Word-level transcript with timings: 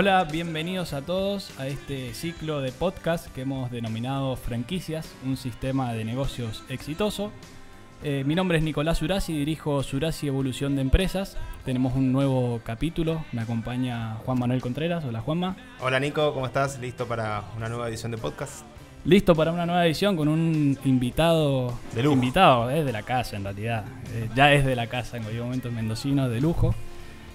Hola, 0.00 0.24
bienvenidos 0.24 0.94
a 0.94 1.02
todos 1.02 1.52
a 1.60 1.66
este 1.66 2.14
ciclo 2.14 2.62
de 2.62 2.72
podcast 2.72 3.26
que 3.34 3.42
hemos 3.42 3.70
denominado 3.70 4.34
Franquicias, 4.34 5.14
un 5.26 5.36
sistema 5.36 5.92
de 5.92 6.06
negocios 6.06 6.64
exitoso. 6.70 7.30
Eh, 8.02 8.24
mi 8.24 8.34
nombre 8.34 8.56
es 8.56 8.64
Nicolás 8.64 9.02
Urasi, 9.02 9.34
dirijo 9.34 9.82
Surasi 9.82 10.26
Evolución 10.26 10.74
de 10.74 10.80
Empresas. 10.80 11.36
Tenemos 11.66 11.94
un 11.94 12.12
nuevo 12.12 12.62
capítulo, 12.64 13.26
me 13.32 13.42
acompaña 13.42 14.14
Juan 14.24 14.38
Manuel 14.38 14.62
Contreras. 14.62 15.04
Hola 15.04 15.20
Juanma. 15.20 15.58
Hola 15.80 16.00
Nico, 16.00 16.32
¿cómo 16.32 16.46
estás? 16.46 16.78
¿Listo 16.80 17.06
para 17.06 17.44
una 17.58 17.68
nueva 17.68 17.86
edición 17.90 18.10
de 18.10 18.16
podcast? 18.16 18.64
Listo 19.04 19.34
para 19.34 19.52
una 19.52 19.66
nueva 19.66 19.84
edición 19.84 20.16
con 20.16 20.28
un 20.28 20.78
invitado 20.82 21.78
De 21.94 22.02
lujo. 22.02 22.14
Invitado, 22.14 22.70
es 22.70 22.86
de 22.86 22.92
la 22.92 23.02
casa 23.02 23.36
en 23.36 23.44
realidad. 23.44 23.84
Eh, 24.14 24.30
ya 24.34 24.50
es 24.54 24.64
de 24.64 24.74
la 24.76 24.86
casa 24.86 25.18
en 25.18 25.24
cualquier 25.24 25.44
momento, 25.44 25.70
mendocino, 25.70 26.30
de 26.30 26.40
lujo. 26.40 26.74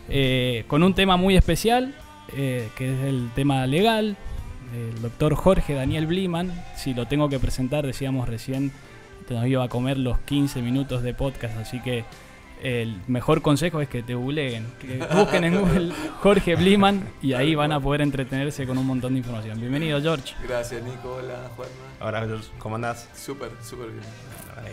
Eh, 0.09 0.65
con 0.67 0.81
un 0.81 0.95
tema 0.95 1.15
muy 1.15 1.35
especial, 1.35 1.93
eh, 2.34 2.70
que 2.75 2.93
es 2.93 3.02
el 3.05 3.29
tema 3.35 3.65
legal. 3.67 4.17
El 4.73 5.02
doctor 5.02 5.35
Jorge 5.35 5.73
Daniel 5.73 6.07
Bliman, 6.07 6.51
si 6.75 6.93
lo 6.93 7.05
tengo 7.07 7.29
que 7.29 7.39
presentar, 7.39 7.85
decíamos 7.85 8.27
recién, 8.27 8.71
nos 9.29 9.45
iba 9.45 9.63
a 9.63 9.70
comer 9.70 9.98
los 9.98 10.18
15 10.20 10.62
minutos 10.62 11.03
de 11.03 11.13
podcast, 11.13 11.57
así 11.57 11.79
que 11.81 12.03
el 12.63 12.99
mejor 13.07 13.41
consejo 13.41 13.79
es 13.81 13.87
que 13.87 14.01
te 14.01 14.15
googleen, 14.15 14.65
que 14.79 14.98
busquen 15.13 15.43
en 15.43 15.59
Google 15.59 15.93
Jorge 16.21 16.55
Bliman 16.55 17.07
y 17.21 17.34
ahí 17.34 17.53
van 17.53 17.71
a 17.71 17.79
poder 17.79 18.01
entretenerse 18.01 18.65
con 18.65 18.77
un 18.77 18.87
montón 18.87 19.13
de 19.13 19.20
información. 19.20 19.59
Bienvenido, 19.59 20.01
George. 20.01 20.34
Gracias, 20.48 20.81
Nico. 20.84 21.20
Hola, 21.21 21.49
Juanma. 21.55 21.73
Ahora, 21.99 22.26
George, 22.26 22.49
¿cómo 22.57 22.76
andás? 22.76 23.07
Súper, 23.13 23.51
súper 23.62 23.91
bien. 23.91 24.03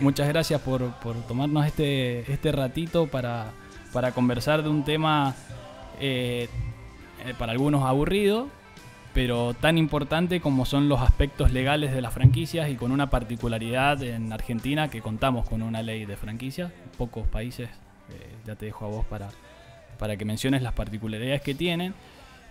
Muchas 0.01 0.27
gracias 0.27 0.59
por, 0.61 0.91
por 0.99 1.15
tomarnos 1.27 1.65
este, 1.65 2.31
este 2.31 2.51
ratito 2.51 3.07
para, 3.07 3.51
para 3.91 4.11
conversar 4.11 4.63
de 4.63 4.69
un 4.69 4.83
tema 4.83 5.35
eh, 5.99 6.47
eh, 6.49 6.49
para 7.37 7.51
algunos 7.51 7.83
aburrido, 7.83 8.47
pero 9.13 9.53
tan 9.53 9.77
importante 9.77 10.41
como 10.41 10.65
son 10.65 10.89
los 10.89 11.01
aspectos 11.01 11.51
legales 11.51 11.93
de 11.93 12.01
las 12.01 12.13
franquicias 12.13 12.69
y 12.69 12.75
con 12.75 12.91
una 12.91 13.09
particularidad 13.09 14.01
en 14.03 14.33
Argentina 14.33 14.89
que 14.89 15.01
contamos 15.01 15.47
con 15.47 15.61
una 15.61 15.83
ley 15.83 16.05
de 16.05 16.17
franquicias. 16.17 16.71
Pocos 16.97 17.27
países, 17.27 17.69
eh, 18.09 18.35
ya 18.45 18.55
te 18.55 18.65
dejo 18.65 18.85
a 18.85 18.89
vos 18.89 19.05
para, 19.05 19.29
para 19.99 20.17
que 20.17 20.25
menciones 20.25 20.61
las 20.61 20.73
particularidades 20.73 21.41
que 21.41 21.53
tienen 21.53 21.93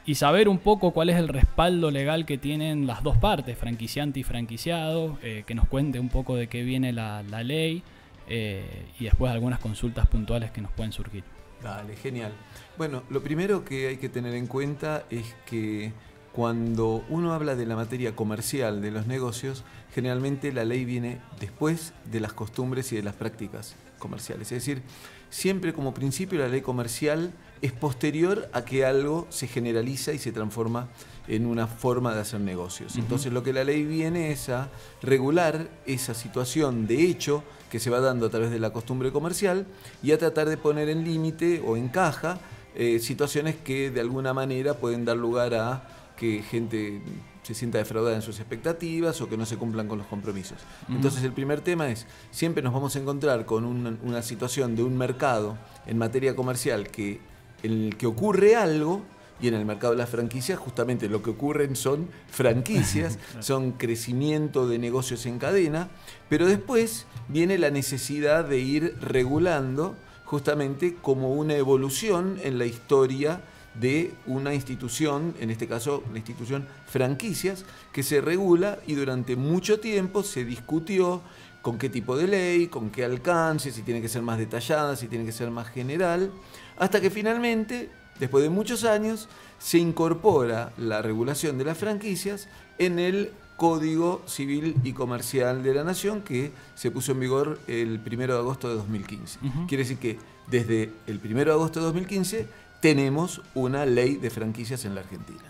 y 0.04 0.16
saber 0.16 0.48
un 0.48 0.58
poco 0.58 0.92
cuál 0.92 1.10
es 1.10 1.16
el 1.16 1.28
respaldo 1.28 1.90
legal 1.90 2.26
que 2.26 2.38
tienen 2.38 2.86
las 2.86 3.02
dos 3.02 3.16
partes, 3.18 3.56
franquiciante 3.56 4.20
y 4.20 4.22
franquiciado, 4.22 5.18
eh, 5.22 5.44
que 5.46 5.54
nos 5.54 5.68
cuente 5.68 6.00
un 6.00 6.08
poco 6.08 6.36
de 6.36 6.48
qué 6.48 6.62
viene 6.62 6.92
la, 6.92 7.22
ley 7.22 7.82
eh, 8.28 8.86
y 8.98 9.04
después 9.04 9.32
algunas 9.32 9.60
consultas 9.60 10.06
puntuales 10.06 10.50
que 10.50 10.60
nos 10.60 10.72
pueden 10.72 10.92
surgir. 10.92 11.24
Dale, 11.62 11.96
genial. 11.96 12.32
Bueno, 12.76 13.02
lo 13.10 13.22
primero 13.22 13.64
que 13.64 13.88
hay 13.88 13.96
que 13.96 14.08
tener 14.08 14.34
en 14.34 14.46
cuenta 14.46 15.04
es 15.10 15.34
que 15.46 15.92
cuando 16.32 17.04
uno 17.08 17.34
habla 17.34 17.54
de 17.54 17.66
la 17.66 17.76
materia 17.76 18.16
comercial 18.16 18.80
de 18.80 18.90
los 18.90 19.06
negocios, 19.06 19.64
generalmente 19.94 20.52
la 20.52 20.64
ley 20.64 20.84
viene 20.84 21.20
después 21.38 21.92
de 22.10 22.20
las 22.20 22.32
costumbres 22.32 22.90
y 22.92 22.96
de 22.96 23.02
las 23.02 23.14
prácticas 23.14 23.76
comerciales. 23.98 24.50
Es 24.50 24.64
decir, 24.64 24.82
siempre 25.30 25.72
como 25.72 25.94
principio 25.94 26.38
la 26.38 26.48
ley 26.48 26.62
comercial 26.62 27.32
es 27.60 27.72
posterior 27.72 28.48
a 28.52 28.64
que 28.64 28.84
algo 28.84 29.26
se 29.30 29.46
generaliza 29.46 30.12
y 30.12 30.18
se 30.18 30.32
transforma 30.32 30.88
en 31.28 31.46
una 31.46 31.66
forma 31.66 32.14
de 32.14 32.22
hacer 32.22 32.40
negocios. 32.40 32.96
Entonces 32.96 33.32
lo 33.32 33.42
que 33.42 33.52
la 33.52 33.62
ley 33.62 33.84
viene 33.84 34.32
es 34.32 34.48
a 34.48 34.68
regular 35.02 35.68
esa 35.86 36.14
situación 36.14 36.86
de 36.86 37.02
hecho 37.02 37.44
que 37.72 37.80
se 37.80 37.88
va 37.88 38.00
dando 38.00 38.26
a 38.26 38.28
través 38.28 38.50
de 38.50 38.58
la 38.58 38.70
costumbre 38.70 39.10
comercial 39.12 39.64
y 40.02 40.12
a 40.12 40.18
tratar 40.18 40.46
de 40.46 40.58
poner 40.58 40.90
en 40.90 41.04
límite 41.04 41.62
o 41.66 41.78
en 41.78 41.88
caja 41.88 42.38
eh, 42.74 42.98
situaciones 42.98 43.56
que 43.56 43.90
de 43.90 44.02
alguna 44.02 44.34
manera 44.34 44.74
pueden 44.74 45.06
dar 45.06 45.16
lugar 45.16 45.54
a 45.54 45.82
que 46.14 46.42
gente 46.42 47.00
se 47.42 47.54
sienta 47.54 47.78
defraudada 47.78 48.14
en 48.14 48.20
sus 48.20 48.40
expectativas 48.40 49.18
o 49.22 49.28
que 49.30 49.38
no 49.38 49.46
se 49.46 49.56
cumplan 49.56 49.88
con 49.88 49.96
los 49.96 50.06
compromisos. 50.06 50.58
Entonces 50.86 51.24
el 51.24 51.32
primer 51.32 51.62
tema 51.62 51.88
es, 51.88 52.06
siempre 52.30 52.62
nos 52.62 52.74
vamos 52.74 52.94
a 52.94 52.98
encontrar 52.98 53.46
con 53.46 53.64
una, 53.64 53.96
una 54.02 54.20
situación 54.20 54.76
de 54.76 54.82
un 54.82 54.98
mercado 54.98 55.56
en 55.86 55.96
materia 55.96 56.36
comercial 56.36 56.88
que, 56.88 57.20
en 57.62 57.84
el 57.84 57.96
que 57.96 58.06
ocurre 58.06 58.54
algo 58.54 59.00
y 59.40 59.48
en 59.48 59.54
el 59.54 59.64
mercado 59.64 59.92
de 59.92 59.98
las 59.98 60.10
franquicias 60.10 60.58
justamente 60.58 61.08
lo 61.08 61.22
que 61.22 61.30
ocurren 61.30 61.74
son 61.76 62.08
franquicias, 62.30 63.18
son 63.40 63.72
crecimiento 63.72 64.68
de 64.68 64.78
negocios 64.78 65.26
en 65.26 65.38
cadena, 65.38 65.88
pero 66.28 66.46
después 66.46 67.06
viene 67.28 67.58
la 67.58 67.70
necesidad 67.70 68.44
de 68.44 68.58
ir 68.58 68.96
regulando 69.00 69.96
justamente 70.24 70.96
como 71.00 71.32
una 71.32 71.54
evolución 71.56 72.38
en 72.42 72.58
la 72.58 72.66
historia 72.66 73.42
de 73.74 74.14
una 74.26 74.54
institución, 74.54 75.34
en 75.40 75.50
este 75.50 75.66
caso 75.66 76.02
la 76.12 76.18
institución 76.18 76.66
franquicias, 76.86 77.64
que 77.92 78.02
se 78.02 78.20
regula 78.20 78.78
y 78.86 78.94
durante 78.94 79.36
mucho 79.36 79.80
tiempo 79.80 80.22
se 80.22 80.44
discutió 80.44 81.22
con 81.62 81.78
qué 81.78 81.88
tipo 81.88 82.16
de 82.16 82.26
ley, 82.26 82.66
con 82.66 82.90
qué 82.90 83.04
alcance, 83.04 83.70
si 83.70 83.82
tiene 83.82 84.02
que 84.02 84.08
ser 84.08 84.22
más 84.22 84.36
detallada, 84.36 84.96
si 84.96 85.06
tiene 85.06 85.24
que 85.24 85.32
ser 85.32 85.50
más 85.50 85.68
general, 85.68 86.32
hasta 86.76 87.00
que 87.00 87.08
finalmente, 87.08 87.88
después 88.22 88.44
de 88.44 88.50
muchos 88.50 88.84
años, 88.84 89.28
se 89.58 89.78
incorpora 89.78 90.72
la 90.76 91.02
regulación 91.02 91.58
de 91.58 91.64
las 91.64 91.76
franquicias 91.76 92.48
en 92.78 93.00
el 93.00 93.32
Código 93.56 94.22
Civil 94.28 94.76
y 94.84 94.92
Comercial 94.92 95.64
de 95.64 95.74
la 95.74 95.82
Nación 95.82 96.22
que 96.22 96.52
se 96.76 96.92
puso 96.92 97.10
en 97.10 97.18
vigor 97.18 97.58
el 97.66 98.00
1 98.06 98.16
de 98.28 98.32
agosto 98.32 98.68
de 98.68 98.76
2015. 98.76 99.40
Ujú. 99.44 99.66
Quiere 99.66 99.82
decir 99.82 99.98
que 99.98 100.18
desde 100.46 100.92
el 101.08 101.18
1 101.18 101.44
de 101.46 101.50
agosto 101.50 101.80
de 101.80 101.86
2015 101.86 102.46
tenemos 102.80 103.42
una 103.56 103.86
ley 103.86 104.14
de 104.14 104.30
franquicias 104.30 104.84
en 104.84 104.94
la 104.94 105.00
Argentina. 105.00 105.42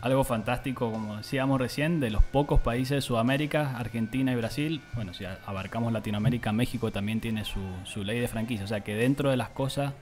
Algo 0.00 0.24
fantástico, 0.24 0.90
como 0.90 1.18
decíamos 1.18 1.60
recién, 1.60 2.00
de 2.00 2.10
los 2.10 2.24
pocos 2.24 2.58
países 2.60 2.96
de 2.96 3.00
Sudamérica, 3.00 3.76
Argentina 3.78 4.32
y 4.32 4.34
Brasil. 4.34 4.80
Bueno, 4.94 5.14
si 5.14 5.24
abarcamos 5.24 5.92
Latinoamérica, 5.92 6.50
México 6.52 6.90
también 6.90 7.20
tiene 7.20 7.44
su, 7.44 7.60
su 7.84 8.02
ley 8.02 8.18
de 8.18 8.26
franquicia. 8.26 8.64
O 8.64 8.68
sea 8.68 8.80
que 8.80 8.96
dentro 8.96 9.30
de 9.30 9.36
las 9.36 9.50
cosas 9.50 9.92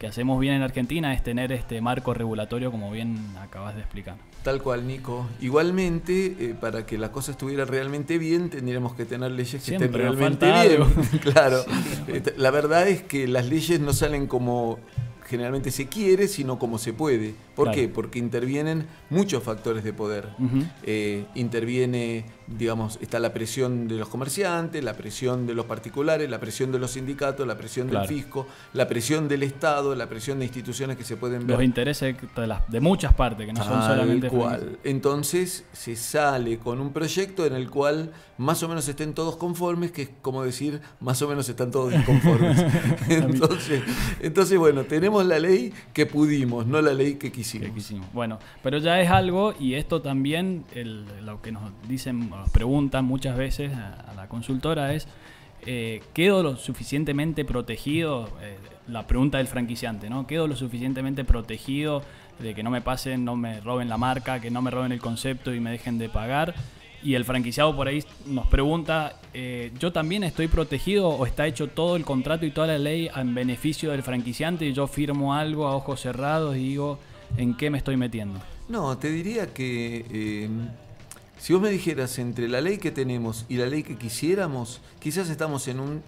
que 0.00 0.06
hacemos 0.06 0.40
bien 0.40 0.54
en 0.54 0.62
Argentina 0.62 1.12
es 1.12 1.22
tener 1.22 1.52
este 1.52 1.80
marco 1.82 2.14
regulatorio, 2.14 2.70
como 2.72 2.90
bien 2.90 3.18
acabas 3.38 3.74
de 3.76 3.82
explicar. 3.82 4.16
Tal 4.42 4.62
cual, 4.62 4.86
Nico. 4.86 5.28
Igualmente, 5.42 6.34
eh, 6.40 6.54
para 6.58 6.86
que 6.86 6.96
la 6.96 7.12
cosa 7.12 7.32
estuviera 7.32 7.66
realmente 7.66 8.16
bien, 8.16 8.48
tendríamos 8.48 8.94
que 8.94 9.04
tener 9.04 9.30
leyes 9.30 9.62
que 9.62 9.74
estén 9.74 9.92
realmente 9.92 10.46
bien. 10.50 10.82
claro. 11.22 11.58
T- 12.06 12.34
La 12.38 12.50
verdad 12.50 12.88
es 12.88 13.02
que 13.02 13.28
las 13.28 13.46
leyes 13.46 13.78
no 13.78 13.92
salen 13.92 14.26
como 14.26 14.78
generalmente 15.28 15.70
se 15.70 15.86
quiere, 15.86 16.26
sino 16.28 16.58
como 16.58 16.78
se 16.78 16.92
puede. 16.94 17.34
¿Por 17.54 17.66
Claro. 17.66 17.76
qué? 17.78 17.88
Porque 17.88 18.18
intervienen 18.18 18.86
muchos 19.10 19.42
factores 19.44 19.84
de 19.84 19.92
poder. 19.92 20.28
Eh, 20.82 21.26
interviene, 21.34 22.24
digamos, 22.58 22.98
está 23.00 23.18
la 23.20 23.32
presión 23.32 23.86
de 23.88 23.94
los 23.96 24.08
comerciantes, 24.08 24.82
la 24.82 24.94
presión 24.94 25.46
de 25.46 25.54
los 25.54 25.66
particulares, 25.66 26.28
la 26.28 26.40
presión 26.40 26.72
de 26.72 26.78
los 26.78 26.90
sindicatos, 26.92 27.46
la 27.46 27.56
presión 27.56 27.88
Claro. 27.88 28.06
del 28.06 28.16
fisco, 28.16 28.46
la 28.72 28.88
presión 28.88 29.28
del 29.28 29.42
Estado, 29.44 29.94
la 29.94 30.08
presión 30.08 30.38
de 30.40 30.46
instituciones 30.46 30.96
que 30.96 31.04
se 31.04 31.16
pueden 31.16 31.46
ver 31.46 31.56
Los 31.56 31.64
intereses 31.64 32.16
de, 32.36 32.46
las- 32.46 32.68
de 32.68 32.80
muchas 32.80 33.14
partes, 33.14 33.46
que 33.46 33.52
no 33.52 33.62
son 33.64 33.82
solamente 33.82 34.28
cual. 34.28 34.78
Entonces 34.84 35.64
se 35.72 35.96
sale 35.96 36.58
con 36.58 36.80
un 36.80 36.92
proyecto 36.92 37.46
en 37.46 37.54
el 37.54 37.70
cual 37.70 38.12
más 38.38 38.62
o 38.62 38.68
menos 38.68 38.88
estén 38.88 39.12
todos 39.14 39.36
conformes, 39.36 39.92
que 39.92 40.02
es 40.02 40.10
como 40.22 40.42
decir, 40.42 40.80
más 41.00 41.20
o 41.22 41.28
menos 41.28 41.48
están 41.48 41.70
todos 41.70 41.92
inconformes. 41.94 42.58
entonces, 43.08 43.82
entonces, 44.20 44.58
bueno, 44.58 44.84
tenemos 44.84 45.24
la 45.26 45.38
ley 45.38 45.72
que 45.92 46.06
pudimos, 46.06 46.66
no 46.66 46.80
la 46.80 46.92
ley 46.94 47.14
que 47.14 47.30
quisimos. 47.30 47.68
que 47.68 47.74
quisimos. 47.74 48.12
Bueno, 48.12 48.38
pero 48.62 48.78
ya 48.78 49.00
es 49.00 49.10
algo 49.10 49.54
y 49.58 49.74
esto 49.74 50.00
también, 50.02 50.64
el- 50.74 51.04
lo 51.24 51.40
que 51.42 51.52
nos 51.52 51.62
dicen, 51.88 52.30
nos 52.40 52.50
preguntan 52.50 53.04
muchas 53.04 53.36
veces 53.36 53.72
a, 53.74 54.12
la 54.16 54.26
consultora 54.28 54.94
es, 54.94 55.06
eh, 55.66 56.02
¿quedo 56.14 56.42
lo 56.42 56.56
suficientemente 56.56 57.44
protegido? 57.44 58.28
Eh, 58.42 58.56
la 58.88 59.06
pregunta 59.06 59.38
del 59.38 59.46
franquiciante, 59.46 60.10
¿no? 60.10 60.26
¿Quedo 60.26 60.48
lo 60.48 60.56
suficientemente 60.56 61.24
protegido 61.24 62.02
de 62.38 62.54
que 62.54 62.62
no 62.62 62.70
me 62.70 62.80
pasen, 62.80 63.24
no 63.24 63.36
me 63.36 63.60
roben 63.60 63.88
la 63.88 63.98
marca, 63.98 64.40
que 64.40 64.50
no 64.50 64.62
me 64.62 64.70
roben 64.70 64.92
el 64.92 65.00
concepto 65.00 65.54
y 65.54 65.60
me 65.60 65.70
dejen 65.70 65.98
de 65.98 66.08
pagar? 66.08 66.54
Y 67.02 67.14
el 67.14 67.24
franquiciado 67.24 67.74
por 67.74 67.88
ahí 67.88 68.04
nos 68.26 68.46
pregunta, 68.46 69.16
eh, 69.32 69.72
¿yo 69.78 69.92
también 69.92 70.24
estoy 70.24 70.48
protegido 70.48 71.08
o 71.08 71.24
está 71.24 71.46
hecho 71.46 71.68
todo 71.68 71.96
el 71.96 72.04
contrato 72.04 72.44
y 72.44 72.50
toda 72.50 72.66
la 72.66 72.78
ley 72.78 73.08
en 73.14 73.34
beneficio 73.34 73.92
del 73.92 74.02
franquiciante 74.02 74.66
y 74.66 74.72
yo 74.72 74.86
firmo 74.86 75.34
algo 75.34 75.66
a 75.66 75.76
ojos 75.76 76.00
cerrados 76.00 76.56
y 76.56 76.60
digo, 76.60 76.98
¿en 77.36 77.56
qué 77.56 77.70
me 77.70 77.78
estoy 77.78 77.96
metiendo? 77.96 78.40
No, 78.68 78.98
te 78.98 79.10
diría 79.10 79.52
que 79.52 80.04
eh, 80.10 80.48
si 81.40 81.54
vos 81.54 81.62
me 81.62 81.70
dijeras 81.70 82.18
entre 82.18 82.48
la 82.48 82.60
ley 82.60 82.76
que 82.76 82.90
tenemos 82.90 83.46
y 83.48 83.56
la 83.56 83.66
ley 83.66 83.82
que 83.82 83.96
quisiéramos, 83.96 84.80
quizás 85.00 85.30
estamos 85.30 85.66
en 85.68 85.80
un 85.80 86.02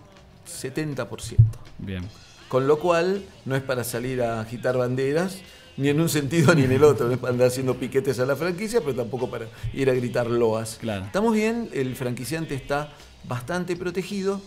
70%. 0.47 1.37
Bien. 1.79 2.03
Con 2.49 2.67
lo 2.67 2.79
cual, 2.79 3.25
no 3.47 3.57
es 3.57 3.63
para 3.63 3.83
salir 3.83 4.21
a 4.21 4.43
agitar 4.43 4.77
banderas, 4.77 5.39
ni 5.79 5.89
en 5.89 6.03
un 6.03 6.11
sentido 6.11 6.55
ni 6.55 6.65
en 6.65 6.73
el 6.73 6.85
otro. 6.85 7.07
No 7.07 7.15
es 7.15 7.19
para 7.19 7.33
andar 7.33 7.49
haciendo 7.49 7.79
piquetes 7.79 8.19
a 8.19 8.27
la 8.27 8.37
franquicia, 8.37 8.81
pero 8.81 8.95
tampoco 8.95 9.31
para 9.31 9.47
ir 9.73 9.89
a 9.89 9.95
gritar 9.95 10.27
loas. 10.27 10.77
Claro. 10.83 11.07
Estamos 11.07 11.33
bien, 11.33 11.71
el 11.73 11.97
franquiciante 11.97 12.55
está 12.55 12.93
bastante 13.25 13.75
protegido, 13.75 14.43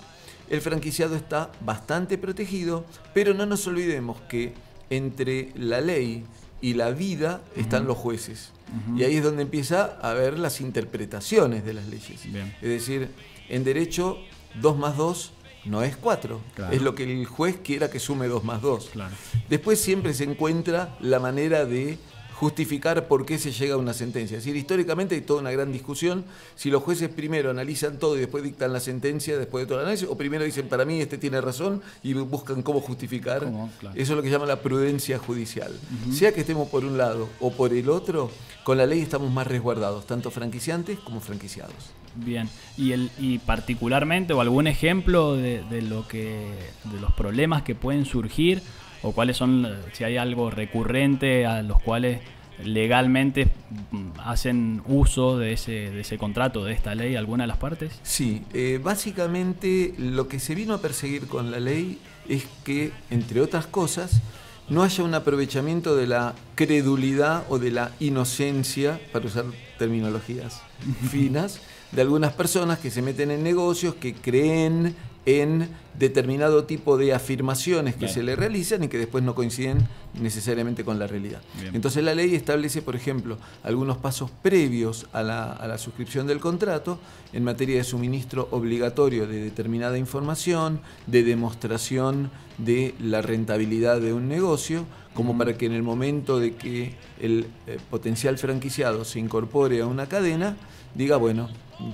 el 0.51 0.61
franquiciado 0.61 1.15
está 1.15 1.51
bastante 1.61 2.19
protegido, 2.19 2.85
pero 3.11 3.33
no 3.33 3.47
nos 3.47 3.65
olvidemos 3.65 4.21
que 4.29 4.53
entre 4.91 5.49
la 5.55 5.81
ley 5.81 6.25
y 6.61 6.75
la 6.75 6.91
vida 6.91 7.41
están 7.55 7.87
los 7.87 7.97
jueces. 7.97 8.51
Y 8.95 9.03
ahí 9.03 9.17
es 9.17 9.23
donde 9.23 9.44
empieza 9.44 9.97
a 10.01 10.13
ver 10.13 10.39
las 10.39 10.62
interpretaciones 10.62 11.65
de 11.65 11.73
las 11.73 11.88
leyes. 11.88 12.31
Bien. 12.31 12.56
Es 12.62 12.69
decir, 12.69 13.09
en 13.50 13.63
derecho, 13.63 14.17
2 14.62 14.77
más 14.77 14.97
2 14.97 15.33
no 15.65 15.81
es 15.83 15.95
4. 15.97 16.41
Claro. 16.53 16.73
Es 16.73 16.81
lo 16.81 16.95
que 16.95 17.03
el 17.03 17.25
juez 17.25 17.57
quiera 17.63 17.89
que 17.89 18.00
sume 18.00 18.27
2 18.27 18.44
más 18.44 18.62
2. 18.62 18.89
Claro. 18.94 19.15
Después 19.50 19.79
siempre 19.79 20.13
se 20.13 20.23
encuentra 20.23 20.95
la 21.00 21.19
manera 21.19 21.65
de 21.65 21.97
justificar 22.35 23.07
por 23.07 23.25
qué 23.25 23.39
se 23.39 23.51
llega 23.51 23.75
a 23.75 23.77
una 23.77 23.93
sentencia. 23.93 24.37
Es 24.37 24.43
decir, 24.43 24.57
históricamente 24.57 25.15
hay 25.15 25.21
toda 25.21 25.39
una 25.39 25.51
gran 25.51 25.71
discusión 25.71 26.25
si 26.55 26.69
los 26.69 26.83
jueces 26.83 27.09
primero 27.09 27.49
analizan 27.49 27.97
todo 27.97 28.17
y 28.17 28.19
después 28.19 28.43
dictan 28.43 28.73
la 28.73 28.81
sentencia 28.81 29.37
después 29.37 29.63
de 29.63 29.67
todo 29.67 29.79
el 29.79 29.85
análisis, 29.85 30.07
o 30.09 30.17
primero 30.17 30.43
dicen 30.43 30.67
para 30.67 30.83
mí 30.83 30.99
este 30.99 31.17
tiene 31.17 31.39
razón 31.39 31.81
y 32.03 32.13
buscan 32.13 32.61
cómo 32.61 32.81
justificar. 32.81 33.43
Cómo, 33.43 33.71
claro. 33.79 33.95
Eso 33.95 34.13
es 34.13 34.17
lo 34.17 34.21
que 34.21 34.29
llama 34.29 34.45
la 34.45 34.61
prudencia 34.61 35.17
judicial. 35.17 35.71
Sea 36.11 36.33
que 36.33 36.41
estemos 36.41 36.67
por 36.67 36.83
un 36.83 36.97
lado 36.97 37.29
o 37.39 37.51
por 37.51 37.73
el 37.73 37.89
otro, 37.89 38.29
con 38.63 38.77
la 38.77 38.85
ley 38.85 38.99
estamos 38.99 39.31
más 39.31 39.47
resguardados, 39.47 40.05
tanto 40.05 40.29
franquiciantes 40.29 40.99
como 40.99 41.21
franquiciados. 41.21 41.75
Bien, 42.15 42.49
y, 42.77 42.91
el, 42.93 43.11
y 43.17 43.39
particularmente 43.39 44.33
o 44.33 44.41
algún 44.41 44.67
ejemplo 44.67 45.35
de, 45.35 45.63
de 45.69 45.81
lo 45.81 46.07
que 46.07 46.49
de 46.85 46.99
los 46.99 47.13
problemas 47.13 47.63
que 47.63 47.75
pueden 47.75 48.05
surgir 48.05 48.61
o 49.06 49.12
cuáles 49.12 49.38
son 49.38 49.66
eh, 49.66 49.75
si 49.94 50.04
hay 50.04 50.18
algo 50.18 50.50
recurrente 50.50 51.46
a 51.46 51.62
los 51.62 51.80
cuales 51.81 52.19
legalmente 52.63 53.48
mm, 53.92 54.19
hacen 54.19 54.81
uso 54.88 55.38
de 55.38 55.54
ese, 55.54 55.92
de 55.92 56.02
ese 56.02 56.18
contrato, 56.18 56.63
de 56.63 56.74
esta 56.74 56.96
ley, 56.96 57.16
alguna 57.16 57.44
de 57.44 57.48
las 57.48 57.57
partes. 57.57 58.00
Sí, 58.02 58.42
eh, 58.54 58.80
básicamente 58.84 59.94
lo 59.98 60.28
que 60.28 60.40
se 60.40 60.56
vino 60.56 60.74
a 60.74 60.81
perseguir 60.81 61.28
con 61.28 61.52
la 61.52 61.60
ley 61.60 62.00
es 62.28 62.48
que, 62.63 62.92
entre 63.12 63.42
otras 63.42 63.68
cosas, 63.68 64.22
no 64.69 64.81
haya 64.81 65.04
un 65.04 65.13
aprovechamiento 65.13 65.96
de 65.96 66.07
la 66.07 66.34
credulidad 66.56 67.44
o 67.50 67.60
de 67.60 67.69
la 67.69 67.92
inocencia, 68.00 69.00
para 69.12 69.28
usar 69.28 69.46
terminologías 69.78 70.63
finas, 71.12 71.62
de 71.92 72.02
algunas 72.02 72.34
personas 72.34 72.80
que 72.80 72.90
se 72.90 73.04
meten 73.04 73.30
en 73.30 73.44
negocios, 73.44 73.94
que 73.96 74.16
creen 74.16 74.96
en 75.25 75.69
determinado 75.98 76.66
tipo 76.66 76.98
de 76.98 77.13
afirmaciones 77.13 77.95
que 77.95 78.07
se 78.07 78.22
le 78.22 78.36
realizan 78.36 78.83
y 78.83 78.88
que 78.89 78.98
después 78.98 79.24
no 79.24 79.33
coinciden 79.33 79.88
necesariamente 80.19 80.83
con 80.83 81.00
la 81.00 81.07
realidad. 81.07 81.42
Bien. 81.60 81.74
Entonces 81.74 82.04
la 82.04 82.13
ley 82.13 82.36
establece, 82.36 82.81
por 82.81 82.95
ejemplo, 82.95 83.38
algunos 83.63 83.98
pasos 83.98 84.30
previos 84.42 85.07
a 85.13 85.24
la, 85.24 85.54
a 85.54 85.68
la 85.68 85.77
suscripción 85.77 86.27
del 86.27 86.39
contrato 86.39 87.00
en 87.33 87.44
materia 87.44 87.77
de 87.77 87.83
suministro 87.83 88.48
obligatorio 88.51 89.25
de 89.25 89.42
determinada 89.42 89.98
información, 89.98 90.81
de 91.07 91.24
demostración 91.24 92.30
de 92.57 92.94
la 93.00 93.21
rentabilidad 93.21 94.01
de 94.01 94.13
un 94.13 94.28
negocio, 94.28 94.86
como 95.13 95.38
para 95.38 95.57
que 95.57 95.66
en 95.66 95.71
el 95.71 95.83
momento 95.83 96.39
de 96.39 96.56
que 96.56 96.94
el 97.19 97.48
eh, 97.68 97.80
potencial 97.89 98.38
franquiciado 98.38 99.06
se 99.06 99.19
incorpore 99.19 99.81
a 99.81 99.88
una 99.88 100.07
cadena, 100.07 100.57
diga, 100.94 101.16
bueno, 101.16 101.50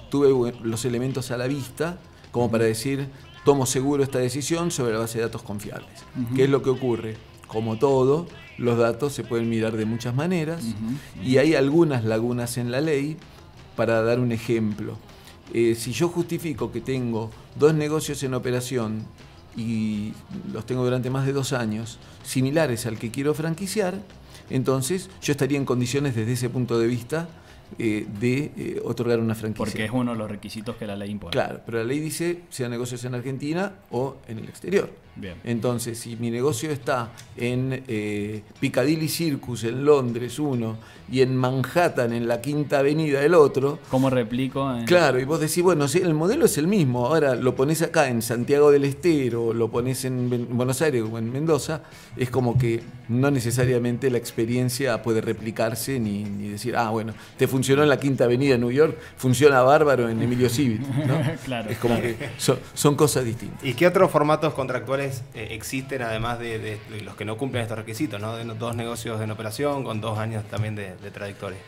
tuve 0.10 0.54
los 0.64 0.86
elementos 0.86 1.32
a 1.32 1.38
la 1.38 1.48
vista 1.48 1.98
como 2.32 2.50
para 2.50 2.66
decir, 2.66 3.08
tomo 3.46 3.66
seguro 3.66 4.04
esta 4.04 4.20
decisión 4.20 4.72
sobre 4.72 4.94
la 4.94 5.00
base 5.00 5.18
de 5.18 5.26
datos 5.26 5.44
confiables. 5.44 5.90
¿Qué 6.36 6.46
es 6.46 6.50
lo 6.50 6.62
que 6.62 6.70
ocurre? 6.70 7.18
Como 7.48 7.78
todo, 7.78 8.28
los 8.58 8.78
datos 8.78 9.14
se 9.14 9.24
pueden 9.24 9.50
mirar 9.50 9.76
de 9.76 9.86
muchas 9.86 10.16
maneras 10.16 10.64
y 11.24 11.38
hay 11.38 11.56
algunas 11.56 12.06
lagunas 12.06 12.58
en 12.58 12.72
la 12.72 12.82
ley. 12.82 13.18
Para 13.76 14.02
dar 14.04 14.20
un 14.20 14.32
ejemplo, 14.32 14.98
eh, 15.54 15.76
si 15.76 15.92
yo 15.94 16.10
justifico 16.10 16.72
que 16.72 16.82
tengo 16.82 17.32
dos 17.58 17.74
negocios 17.74 18.22
en 18.24 18.34
operación 18.34 19.06
y 19.56 20.14
los 20.52 20.66
tengo 20.66 20.84
durante 20.84 21.10
más 21.10 21.26
de 21.26 21.34
dos 21.34 21.54
años, 21.54 21.98
similares 22.24 22.86
al 22.86 23.00
que 23.00 23.12
quiero 23.12 23.34
franquiciar, 23.34 24.02
entonces 24.50 25.10
yo 25.22 25.32
estaría 25.32 25.58
en 25.58 25.66
condiciones 25.66 26.16
desde 26.16 26.34
ese 26.34 26.50
punto 26.50 26.78
de 26.78 26.88
vista 26.88 27.30
eh, 27.78 28.06
de 28.20 28.52
eh, 28.58 28.82
otorgar 28.84 29.20
una 29.20 29.36
franquicia. 29.36 29.66
Porque 29.66 29.86
es 29.86 29.92
uno 29.92 30.12
de 30.12 30.18
los 30.18 30.30
requisitos 30.30 30.76
que 30.76 30.86
la 30.86 30.96
ley 30.96 31.12
impone. 31.12 31.32
Claro, 31.32 31.62
pero 31.66 31.80
la 31.80 31.84
ley 31.84 32.00
dice 32.00 32.42
sean 32.50 32.72
negocios 32.72 33.04
en 33.06 33.16
Argentina 33.16 33.74
o 33.92 34.18
en 34.28 34.40
el 34.40 34.46
exterior. 34.50 34.90
Bien. 35.16 35.36
Entonces, 35.44 36.00
si 36.00 36.16
mi 36.16 36.32
negocio 36.32 36.72
está 36.72 37.10
en 37.36 37.84
eh, 37.88 38.44
Piccadilly 38.60 39.10
Circus 39.10 39.64
en 39.66 39.84
Londres 39.84 40.40
uno 40.40 40.78
y 41.12 41.22
en 41.22 41.36
Manhattan 41.36 42.14
en 42.14 42.28
la 42.28 42.40
Quinta 42.40 42.80
Avenida 42.80 43.22
el 43.24 43.34
otro, 43.34 43.80
¿Cómo 43.90 44.10
replico? 44.10 44.74
en- 44.74 44.86
Claro, 44.86 45.20
y 45.20 45.26
vos 45.26 45.40
decís, 45.42 45.62
bueno, 45.62 45.88
sí, 45.90 46.00
el 46.00 46.14
modelo 46.14 46.46
es 46.46 46.58
el 46.58 46.68
mismo. 46.68 47.08
Ahora 47.08 47.36
lo 47.36 47.56
pones 47.56 47.82
acá 47.82 48.08
en 48.08 48.22
Santiago 48.22 48.72
del 48.72 48.86
Estero, 48.86 49.54
lo 49.54 49.70
pones 49.70 50.06
en 50.06 50.30
Ben- 50.30 50.48
Buenos 50.52 50.82
Aires 50.82 51.04
o 51.12 51.18
en 51.18 51.30
Mendoza, 51.32 51.82
es 52.16 52.30
como 52.30 52.58
que 52.58 52.82
no 53.10 53.30
necesariamente 53.30 54.10
la 54.10 54.18
experiencia 54.18 55.02
puede 55.04 55.20
replicarse 55.20 56.00
ni, 56.00 56.24
ni 56.24 56.48
decir, 56.48 56.78
ah, 56.78 56.90
bueno, 56.92 57.14
te 57.38 57.48
funcionó 57.48 57.84
en 57.84 57.90
la 57.90 58.00
Quinta 58.00 58.24
Avenida 58.24 58.54
de 58.54 58.60
New 58.60 58.72
York, 58.72 58.98
funciona 59.18 59.62
bárbaro 59.64 60.08
en 60.08 60.22
Emilio 60.22 60.48
Civit. 60.50 60.82
¿no? 60.82 61.22
Claro, 61.46 61.70
Es 61.70 61.78
como 61.80 62.00
que 62.00 62.16
son, 62.38 62.58
son 62.74 62.96
cosas 62.96 63.26
distintas. 63.26 63.64
¿Y 63.66 63.74
qué 63.74 63.88
otros 63.88 64.10
formatos 64.12 64.54
contractuales 64.54 65.01
eh, 65.02 65.48
existen 65.52 66.02
además 66.02 66.40
de, 66.40 66.80
los 67.04 67.16
que 67.16 67.26
no 67.26 67.38
cumplen 67.38 67.64
estos 67.64 67.78
requisitos? 67.78 68.22
dos 68.60 68.76
negocios 68.76 69.22
en 69.22 69.32
operación 69.32 69.84
con 69.84 70.02
dos 70.02 70.18
años 70.18 70.44
también 70.46 70.76
de, 70.76 70.96
de 70.96 71.12
trayectoria. 71.12 71.60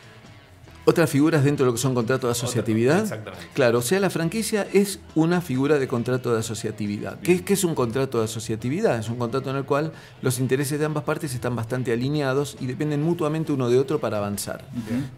Otras 0.86 1.08
figuras 1.08 1.44
dentro 1.44 1.64
de 1.64 1.70
lo 1.70 1.74
que 1.74 1.80
son 1.80 1.94
contratos 1.94 2.28
de 2.28 2.32
asociatividad. 2.32 3.02
exactamente. 3.02 3.46
Claro, 3.54 3.78
o 3.78 3.82
sea, 3.82 4.00
la 4.00 4.10
franquicia 4.10 4.66
es 4.72 5.00
una 5.14 5.40
figura 5.40 5.78
de 5.78 5.88
contrato 5.88 6.32
de 6.32 6.40
asociatividad. 6.40 7.18
¿Qué, 7.20 7.42
qué 7.42 7.54
es 7.54 7.64
un 7.64 7.74
contrato 7.74 8.18
de 8.18 8.24
asociatividad? 8.24 8.98
Es 8.98 9.08
un 9.08 9.16
contrato 9.16 9.50
en 9.50 9.56
el 9.56 9.64
cual 9.64 9.92
los 10.20 10.38
intereses 10.38 10.78
de 10.78 10.84
ambas 10.84 11.04
partes 11.04 11.34
están 11.34 11.56
bastante 11.56 11.92
alineados 11.92 12.56
y 12.60 12.66
dependen 12.66 13.02
mutuamente 13.02 13.52
uno 13.52 13.70
de 13.70 13.78
otro 13.78 13.98
para 13.98 14.18
avanzar. 14.18 14.64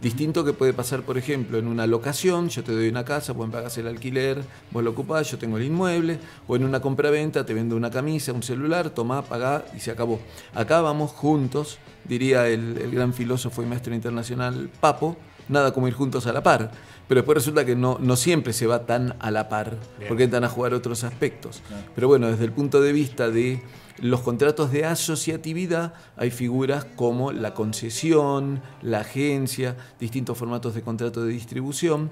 Distinto 0.00 0.44
que 0.44 0.52
puede 0.52 0.72
pasar, 0.72 1.02
por 1.02 1.18
ejemplo, 1.18 1.58
en 1.58 1.66
una 1.66 1.86
locación, 1.86 2.48
yo 2.48 2.62
te 2.62 2.72
doy 2.72 2.88
una 2.88 3.04
casa, 3.04 3.32
vos 3.32 3.46
me 3.46 3.52
pagás 3.52 3.76
el 3.78 3.88
alquiler, 3.88 4.42
vos 4.70 4.84
lo 4.84 4.90
ocupás, 4.90 5.30
yo 5.30 5.38
tengo 5.38 5.56
el 5.56 5.64
inmueble, 5.64 6.18
o 6.46 6.56
en 6.56 6.64
una 6.64 6.80
compraventa 6.80 7.44
te 7.44 7.54
vendo 7.54 7.76
una 7.76 7.90
camisa, 7.90 8.32
un 8.32 8.42
celular, 8.42 8.90
tomá, 8.90 9.22
pagá 9.22 9.64
y 9.76 9.80
se 9.80 9.90
acabó. 9.90 10.20
Acá 10.54 10.80
vamos 10.80 11.10
juntos, 11.10 11.78
diría 12.04 12.48
el, 12.48 12.78
el 12.78 12.90
gran 12.90 13.12
filósofo 13.12 13.62
y 13.62 13.66
maestro 13.66 13.94
internacional 13.94 14.70
Papo, 14.80 15.16
nada 15.48 15.72
como 15.72 15.88
ir 15.88 15.94
juntos 15.94 16.26
a 16.26 16.32
la 16.32 16.42
par. 16.42 16.70
Pero 17.08 17.20
después 17.20 17.36
resulta 17.36 17.64
que 17.64 17.76
no, 17.76 17.98
no 18.00 18.16
siempre 18.16 18.52
se 18.52 18.66
va 18.66 18.84
tan 18.84 19.14
a 19.20 19.30
la 19.30 19.48
par, 19.48 19.76
Bien. 19.98 20.08
porque 20.08 20.24
entran 20.24 20.44
a 20.44 20.48
jugar 20.48 20.74
otros 20.74 21.04
aspectos. 21.04 21.62
Pero 21.94 22.08
bueno, 22.08 22.28
desde 22.28 22.44
el 22.44 22.52
punto 22.52 22.80
de 22.80 22.92
vista 22.92 23.30
de 23.30 23.62
los 24.00 24.20
contratos 24.20 24.72
de 24.72 24.84
asociatividad, 24.84 25.94
hay 26.16 26.30
figuras 26.30 26.84
como 26.96 27.32
la 27.32 27.54
concesión, 27.54 28.60
la 28.82 29.00
agencia, 29.00 29.76
distintos 30.00 30.36
formatos 30.36 30.74
de 30.74 30.82
contrato 30.82 31.24
de 31.24 31.32
distribución. 31.32 32.10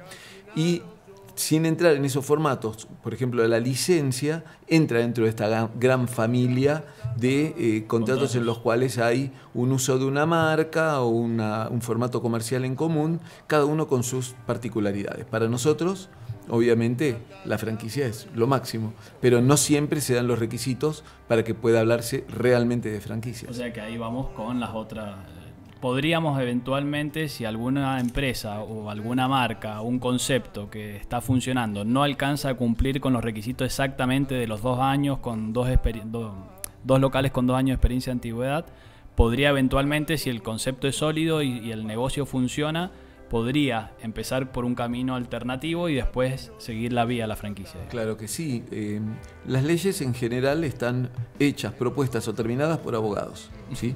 Y 0.54 0.82
sin 1.36 1.66
entrar 1.66 1.94
en 1.94 2.04
esos 2.04 2.24
formatos, 2.24 2.86
por 3.02 3.12
ejemplo, 3.12 3.46
la 3.48 3.58
licencia 3.60 4.44
entra 4.68 4.98
dentro 5.00 5.24
de 5.24 5.30
esta 5.30 5.68
gran- 5.78 6.06
familia 6.08 6.84
de 7.16 7.54
eh, 7.58 7.84
contratos 7.86 8.34
en 8.36 8.46
los 8.46 8.58
cuales 8.58 8.98
hay 8.98 9.32
un 9.52 9.72
uso 9.72 9.98
de 9.98 10.04
una 10.04 10.26
marca 10.26 11.00
o 11.00 11.08
una- 11.08 11.68
un 11.68 11.80
formato 11.82 12.22
comercial 12.22 12.64
en 12.64 12.76
común, 12.76 13.20
cada 13.46 13.64
uno 13.64 13.86
con 13.88 14.02
sus 14.04 14.34
particularidades. 14.46 15.24
Para 15.24 15.48
nosotros, 15.48 16.08
obviamente, 16.48 17.18
la 17.44 17.58
franquicia 17.58 18.06
es 18.06 18.28
lo 18.34 18.46
máximo, 18.46 18.92
pero 19.20 19.40
no 19.40 19.56
siempre 19.56 20.00
se 20.00 20.14
dan 20.14 20.26
los 20.28 20.38
requisitos 20.38 21.02
para 21.28 21.42
que 21.42 21.54
pueda 21.54 21.80
hablarse 21.80 22.24
realmente 22.28 22.90
de 22.90 23.00
franquicias. 23.00 23.50
O 23.50 23.54
sea 23.54 23.72
que 23.72 23.80
ahí 23.80 23.96
vamos 23.98 24.28
con 24.30 24.60
las 24.60 24.70
otras. 24.74 25.16
Podríamos 25.84 26.40
eventualmente, 26.40 27.28
si 27.28 27.44
alguna 27.44 28.00
empresa 28.00 28.62
o 28.62 28.88
alguna 28.88 29.28
marca 29.28 29.82
o 29.82 29.84
un 29.86 29.98
concepto 29.98 30.70
que 30.70 30.96
está 30.96 31.20
funcionando 31.20 31.84
no 31.84 32.02
alcanza 32.02 32.48
a 32.48 32.54
cumplir 32.54 33.02
con 33.02 33.12
los 33.12 33.22
requisitos 33.22 33.66
exactamente 33.66 34.34
de 34.34 34.46
los 34.46 34.62
dos 34.62 34.80
años, 34.80 35.18
con 35.18 35.52
dos, 35.52 35.68
dos 36.84 37.00
locales 37.02 37.32
con 37.32 37.46
dos 37.46 37.58
años 37.58 37.72
de 37.72 37.74
experiencia 37.74 38.12
de 38.12 38.16
antigüedad, 38.16 38.64
podría 39.14 39.50
eventualmente, 39.50 40.16
si 40.16 40.30
el 40.30 40.40
concepto 40.42 40.88
es 40.88 40.96
sólido 40.96 41.42
y, 41.42 41.58
y 41.58 41.72
el 41.72 41.86
negocio 41.86 42.24
funciona, 42.24 42.90
podría 43.28 43.92
empezar 44.00 44.52
por 44.52 44.64
un 44.64 44.74
camino 44.74 45.16
alternativo 45.16 45.90
y 45.90 45.96
después 45.96 46.50
seguir 46.56 46.94
la 46.94 47.04
vía 47.04 47.24
a 47.24 47.26
la 47.26 47.36
franquicia. 47.36 47.78
Claro 47.90 48.16
que 48.16 48.26
sí. 48.26 48.64
eh, 48.70 49.02
las 49.46 49.64
leyes 49.64 50.00
en 50.00 50.14
general 50.14 50.64
están 50.64 51.10
hechas, 51.38 51.74
propuestas 51.74 52.26
o 52.26 52.32
terminadas 52.32 52.78
por 52.78 52.94
abogados. 52.94 53.50
¿sí? 53.74 53.94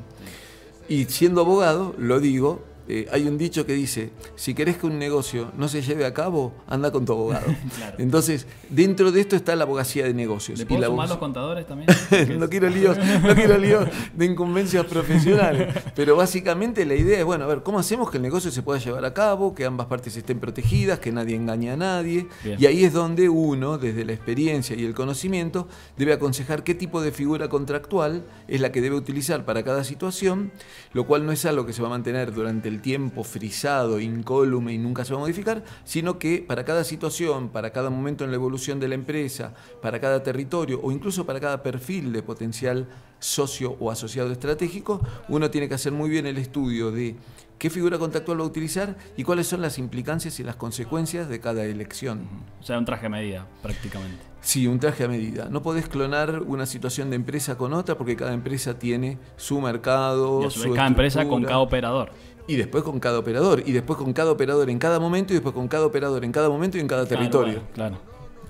Y 0.89 1.05
siendo 1.05 1.43
abogado, 1.43 1.95
lo 1.99 2.19
digo, 2.21 2.61
eh, 2.91 3.07
hay 3.13 3.29
un 3.29 3.37
dicho 3.37 3.67
que 3.67 3.75
dice, 3.75 4.11
si 4.35 4.55
querés 4.55 4.79
que 4.79 4.87
un 4.87 4.99
negocio 4.99 5.53
no 5.59 5.69
se 5.69 5.83
lleve 5.83 6.07
a 6.07 6.15
cabo, 6.15 6.55
anda 6.67 6.91
con 6.91 7.05
tu 7.05 7.13
abogado. 7.13 7.47
Claro. 7.79 7.97
Entonces, 7.99 8.47
dentro 8.71 9.13
de 9.13 9.21
esto 9.21 9.37
está 9.37 9.55
la 9.55 9.65
abogacía 9.65 10.05
de 10.05 10.15
negocios. 10.15 10.59
¿Le 10.59 10.75
Y 10.75 10.79
la 10.79 10.89
los 10.89 11.19
contadores 11.19 11.67
también? 11.67 11.89
no 12.39 12.49
quiero 12.49 12.69
líos, 12.69 12.97
no 13.23 13.35
quiero 13.35 13.59
líos 13.59 13.89
de 14.15 14.25
incumbencias 14.25 14.87
profesionales. 14.91 15.75
Pero 15.95 16.17
básicamente 16.17 16.85
la 16.87 16.95
idea 16.95 17.19
es, 17.19 17.25
bueno, 17.25 17.45
a 17.45 17.47
ver, 17.47 17.63
¿cómo 17.63 17.79
hacemos 17.79 18.11
que 18.11 18.17
el 18.17 18.23
negocio 18.23 18.51
se 18.51 18.63
pueda 18.63 18.81
llevar 18.81 19.05
a 19.05 19.13
cabo, 19.13 19.55
que 19.55 19.65
ambas 19.65 19.87
partes 19.87 20.17
estén 20.17 20.41
protegidas, 20.41 20.99
que 20.99 21.13
nadie 21.13 21.37
engañe 21.37 21.71
a 21.71 21.77
nadie? 21.77 22.27
Bien. 22.43 22.57
Y 22.59 22.67
ahí 22.67 22.85
es 22.85 22.93
donde 22.93 23.29
uno, 23.29 23.77
desde 23.77 24.05
la 24.05 24.13
experiencia 24.13 24.75
y 24.75 24.85
el 24.85 24.95
conocimiento, 24.95 25.69
debe 25.97 26.15
aconsejar 26.15 26.65
qué 26.65 26.75
tipo 26.75 27.03
de 27.03 27.13
figura 27.13 27.49
contractual 27.49 28.25
es 28.49 28.61
la 28.61 28.73
que 28.73 28.81
debe 28.81 28.97
utilizar 28.97 29.45
para 29.45 29.63
cada 29.63 29.85
situación, 29.85 30.53
lo 30.95 31.07
cual 31.07 31.27
no 31.27 31.33
es 31.33 31.45
algo 31.45 31.67
que 31.67 31.73
se 31.73 31.83
va 31.83 31.89
a 31.89 31.91
mantener 31.91 32.33
durante 32.33 32.69
el 32.69 32.78
tiempo 32.81 33.25
frisado, 33.25 34.01
incólume 34.01 34.73
y 34.73 34.79
nunca 34.79 35.05
se 35.05 35.13
va 35.13 35.19
a 35.19 35.23
modificar, 35.23 35.65
sino 35.85 36.19
que 36.19 36.45
para 36.47 36.65
cada 36.65 36.85
situación, 36.85 37.49
para 37.49 37.71
cada 37.71 37.91
momento 37.91 38.25
en 38.25 38.31
la 38.31 38.37
evolución 38.37 38.81
de 38.81 38.89
la 38.89 38.95
empresa, 38.95 39.55
para 39.83 40.01
cada 40.01 40.23
territorio 40.23 40.81
o 40.83 40.93
incluso 40.93 41.27
para 41.27 41.41
cada 41.41 41.63
perfil 41.63 42.13
de 42.13 42.23
potencial 42.23 42.89
socio 43.19 43.77
o 43.81 43.91
asociado 43.91 44.31
estratégico, 44.31 45.01
uno 45.29 45.51
tiene 45.51 45.69
que 45.69 45.75
hacer 45.75 45.93
muy 45.93 46.09
bien 46.09 46.27
el 46.27 46.39
estudio 46.39 46.91
de 46.91 47.17
qué 47.59 47.71
figura 47.71 47.99
contractual 47.99 48.41
va 48.41 48.45
a 48.45 48.47
utilizar 48.47 48.97
y 49.17 49.25
cuáles 49.25 49.47
son 49.47 49.61
las 49.61 49.79
implicancias 49.79 50.39
y 50.41 50.45
las 50.45 50.57
consecuencias 50.57 51.29
de 51.29 51.41
cada 51.41 51.65
elección. 51.65 52.29
O 52.61 52.63
sea, 52.63 52.79
un 52.79 52.85
traje 52.85 53.07
a 53.07 53.09
medida, 53.09 53.47
prácticamente. 53.63 54.23
Sí, 54.41 54.67
un 54.67 54.79
traje 54.79 55.05
a 55.05 55.09
medida. 55.09 55.49
No 55.51 55.63
podés 55.63 55.89
clonar 55.89 56.43
una 56.43 56.65
situación 56.67 57.11
de 57.11 57.17
empresa 57.17 57.59
con 57.59 57.73
otra 57.73 57.99
porque 57.99 58.17
cada 58.17 58.33
empresa 58.33 58.79
tiene 58.79 59.19
su 59.37 59.61
mercado, 59.61 60.43
Y 60.43 60.47
a 60.47 60.51
su 60.51 60.61
su 60.61 60.75
cada 60.75 60.87
empresa 60.87 61.27
con 61.27 61.43
cada 61.43 61.59
operador. 61.59 62.13
Y 62.49 62.57
después 62.57 62.83
con 62.83 62.99
cada 62.99 63.19
operador, 63.21 63.63
y 63.65 63.71
después 63.73 63.97
con 63.99 64.13
cada 64.13 64.33
operador 64.33 64.69
en 64.71 64.79
cada 64.81 64.99
momento, 64.99 65.33
y 65.33 65.37
después 65.37 65.55
con 65.55 65.69
cada 65.69 65.87
operador 65.87 66.25
en 66.25 66.33
cada 66.33 66.49
momento 66.49 66.79
y 66.79 66.81
en 66.81 66.89
cada 66.89 67.07
territorio. 67.07 67.61
Claro. 67.75 67.99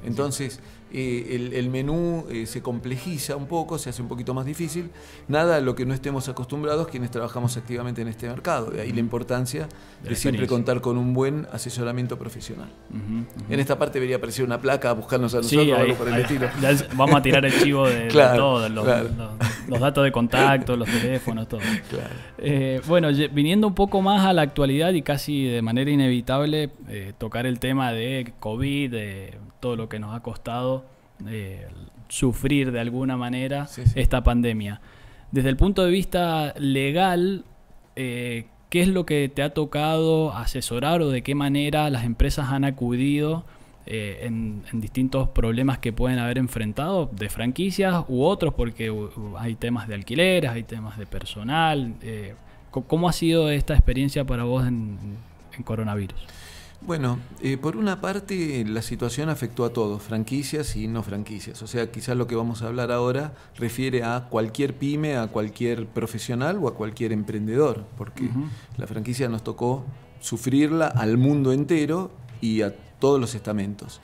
Entonces, 0.04 0.60
eh, 0.90 1.26
el, 1.32 1.52
el 1.52 1.68
menú 1.68 2.24
eh, 2.30 2.46
se 2.46 2.62
complejiza 2.62 3.34
un 3.36 3.46
poco, 3.46 3.76
se 3.76 3.90
hace 3.90 4.00
un 4.00 4.08
poquito 4.08 4.32
más 4.32 4.46
difícil. 4.46 4.90
Nada 5.26 5.56
a 5.56 5.60
lo 5.60 5.74
que 5.74 5.84
no 5.84 5.92
estemos 5.92 6.28
acostumbrados 6.28 6.86
quienes 6.88 7.10
trabajamos 7.10 7.56
activamente 7.56 8.00
en 8.00 8.08
este 8.08 8.28
mercado. 8.28 8.70
De 8.70 8.80
ahí 8.80 8.92
la 8.92 9.00
importancia 9.00 9.68
de, 10.02 10.14
siempre 10.14 10.46
contar 10.46 10.80
con 10.80 10.96
un 10.96 11.12
buen 11.12 11.46
asesoramiento 11.52 12.16
profesional. 12.16 12.70
En 13.50 13.58
esta 13.60 13.76
parte 13.78 13.94
debería 13.98 14.16
aparecer 14.16 14.44
una 14.44 14.60
placa, 14.60 14.92
buscarnos 14.92 15.34
a 15.34 15.42
Sí, 15.42 15.56
nosotros 15.56 15.76
o 15.78 15.80
ahí- 15.82 15.86
algo 15.90 15.98
por 15.98 16.08
el 16.08 16.14
ahí- 16.14 16.22
estilo. 16.22 16.48
vamos 16.94 17.16
a 17.16 17.22
tirar 17.22 17.44
el 17.44 17.52
chivo 17.60 17.86
de, 17.88 17.98
de 18.04 18.08
Claro, 18.12 18.36
todo, 18.36 18.68
los, 18.68 18.84
claro. 18.84 19.08
los- 19.18 19.47
los 19.68 19.80
datos 19.80 20.04
de 20.04 20.12
contacto, 20.12 20.76
los 20.76 20.88
teléfonos, 20.88 21.48
todo. 21.48 21.60
Claro. 21.90 22.14
Eh, 22.38 22.80
bueno, 22.86 23.08
viniendo 23.32 23.66
un 23.66 23.74
poco 23.74 24.02
más 24.02 24.26
a 24.26 24.32
la 24.32 24.42
actualidad 24.42 24.92
y 24.92 25.02
casi 25.02 25.44
de 25.44 25.62
manera 25.62 25.90
inevitable 25.90 26.70
eh, 26.88 27.12
tocar 27.18 27.46
el 27.46 27.58
tema 27.60 27.92
de 27.92 28.32
COVID, 28.40 28.90
de 28.90 29.34
todo 29.60 29.76
lo 29.76 29.88
que 29.88 29.98
nos 29.98 30.14
ha 30.16 30.20
costado 30.20 30.84
eh, 31.26 31.66
sufrir 32.08 32.72
de 32.72 32.80
alguna 32.80 33.16
manera 33.16 33.66
Sí, 33.66 33.82
sí. 33.86 33.92
esta 34.00 34.22
pandemia. 34.22 34.80
Desde 35.30 35.50
el 35.50 35.56
punto 35.56 35.84
de 35.84 35.90
vista 35.90 36.54
legal, 36.58 37.44
eh, 37.96 38.46
¿qué 38.70 38.80
es 38.80 38.88
lo 38.88 39.04
que 39.04 39.28
te 39.28 39.42
ha 39.42 39.50
tocado 39.52 40.32
asesorar 40.32 41.02
o 41.02 41.10
de 41.10 41.22
qué 41.22 41.34
manera 41.34 41.90
las 41.90 42.04
empresas 42.04 42.48
han 42.50 42.64
acudido 42.64 43.44
eh, 43.90 44.26
en, 44.26 44.62
en 44.72 44.80
distintos 44.80 45.28
problemas 45.30 45.78
que 45.78 45.92
pueden 45.92 46.18
haber 46.18 46.38
enfrentado 46.38 47.10
de 47.10 47.28
franquicias 47.28 48.04
u 48.08 48.22
otros? 48.22 48.54
Porque 48.54 48.92
hay 49.38 49.54
temas 49.54 49.88
de 49.88 49.94
alquileres, 49.94 50.50
hay 50.50 50.62
temas 50.62 50.98
de 50.98 51.06
personal. 51.06 51.94
eh, 52.02 52.34
¿Cómo 52.70 53.08
ha 53.08 53.12
sido 53.12 53.50
esta 53.50 53.74
experiencia 53.74 54.24
para 54.24 54.44
vos 54.44 54.66
en, 54.66 54.98
en 55.56 55.62
coronavirus? 55.62 56.20
Bueno, 56.80 57.18
eh, 57.42 57.56
por 57.56 57.76
una 57.76 58.00
parte 58.00 58.64
la 58.64 58.82
situación 58.82 59.28
afectó 59.30 59.64
a 59.64 59.72
todos, 59.72 60.00
franquicias 60.00 60.76
y 60.76 60.86
no 60.86 61.02
franquicias. 61.02 61.60
O 61.62 61.66
sea, 61.66 61.90
quizás 61.90 62.16
lo 62.16 62.26
que 62.28 62.36
vamos 62.36 62.62
a 62.62 62.68
hablar 62.68 62.92
ahora 62.92 63.32
refiere 63.56 64.04
a 64.04 64.26
cualquier 64.30 64.74
pyme, 64.74 65.16
a 65.16 65.26
cualquier 65.26 65.86
profesional 65.86 66.58
o 66.62 66.68
a 66.68 66.74
cualquier 66.74 67.12
emprendedor, 67.12 67.84
porque 67.96 68.30
la 68.76 68.86
franquicia 68.86 69.28
nos 69.28 69.42
tocó 69.42 69.84
sufrirla 70.20 70.86
al 70.86 71.16
mundo 71.16 71.52
entero 71.52 72.10
y 72.40 72.62
a 72.62 72.74
todos 72.98 73.20
los 73.20 73.34
estamentos. 73.34 74.00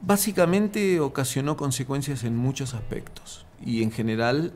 Básicamente 0.00 1.00
ocasionó 1.00 1.56
consecuencias 1.56 2.24
en 2.24 2.36
muchos 2.36 2.74
aspectos 2.74 3.46
y 3.64 3.82
en 3.82 3.90
general, 3.90 4.52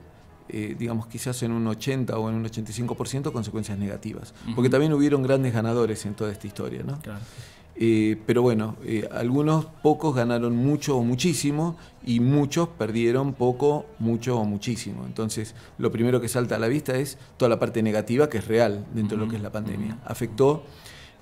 eh, 0.49 0.77
digamos 0.79 1.07
quizás 1.07 1.43
en 1.43 1.53
un 1.53 1.67
80 1.67 2.19
o 2.19 2.29
en 2.29 2.37
un 2.37 2.45
85% 2.45 3.33
consecuencias 3.33 3.79
negativas, 3.79 4.35
porque 4.55 4.69
también 4.69 4.93
hubieron 4.93 5.23
grandes 5.23 5.55
ganadores 5.55 6.05
en 6.05 6.15
toda 6.15 6.33
esta 6.33 6.47
historia, 6.47 6.83
¿no? 6.83 7.01
Claro. 7.01 7.21
Eh, 7.81 8.21
pero 8.27 8.43
bueno, 8.43 8.77
eh, 8.85 9.09
algunos 9.13 9.67
pocos 9.67 10.13
ganaron 10.13 10.57
mucho 10.57 10.97
o 10.97 11.05
muchísimo 11.05 11.77
y 12.05 12.19
muchos 12.19 12.69
perdieron 12.71 13.35
poco, 13.35 13.87
mucho 14.01 14.37
o 14.37 14.45
muchísimo. 14.45 15.05
Entonces, 15.07 15.55
lo 15.79 15.93
primero 15.93 16.21
que 16.21 16.29
salta 16.29 16.57
a 16.57 16.59
la 16.59 16.67
vista 16.67 16.97
es 16.97 17.19
toda 17.37 17.49
la 17.49 17.61
parte 17.61 17.81
negativa 17.85 18.29
que 18.29 18.39
es 18.39 18.49
real 18.49 18.85
dentro 18.95 19.17
de 19.17 19.25
lo 19.25 19.31
que 19.31 19.37
es 19.37 19.43
la 19.43 19.53
pandemia. 19.53 19.99
Afectó 20.05 20.65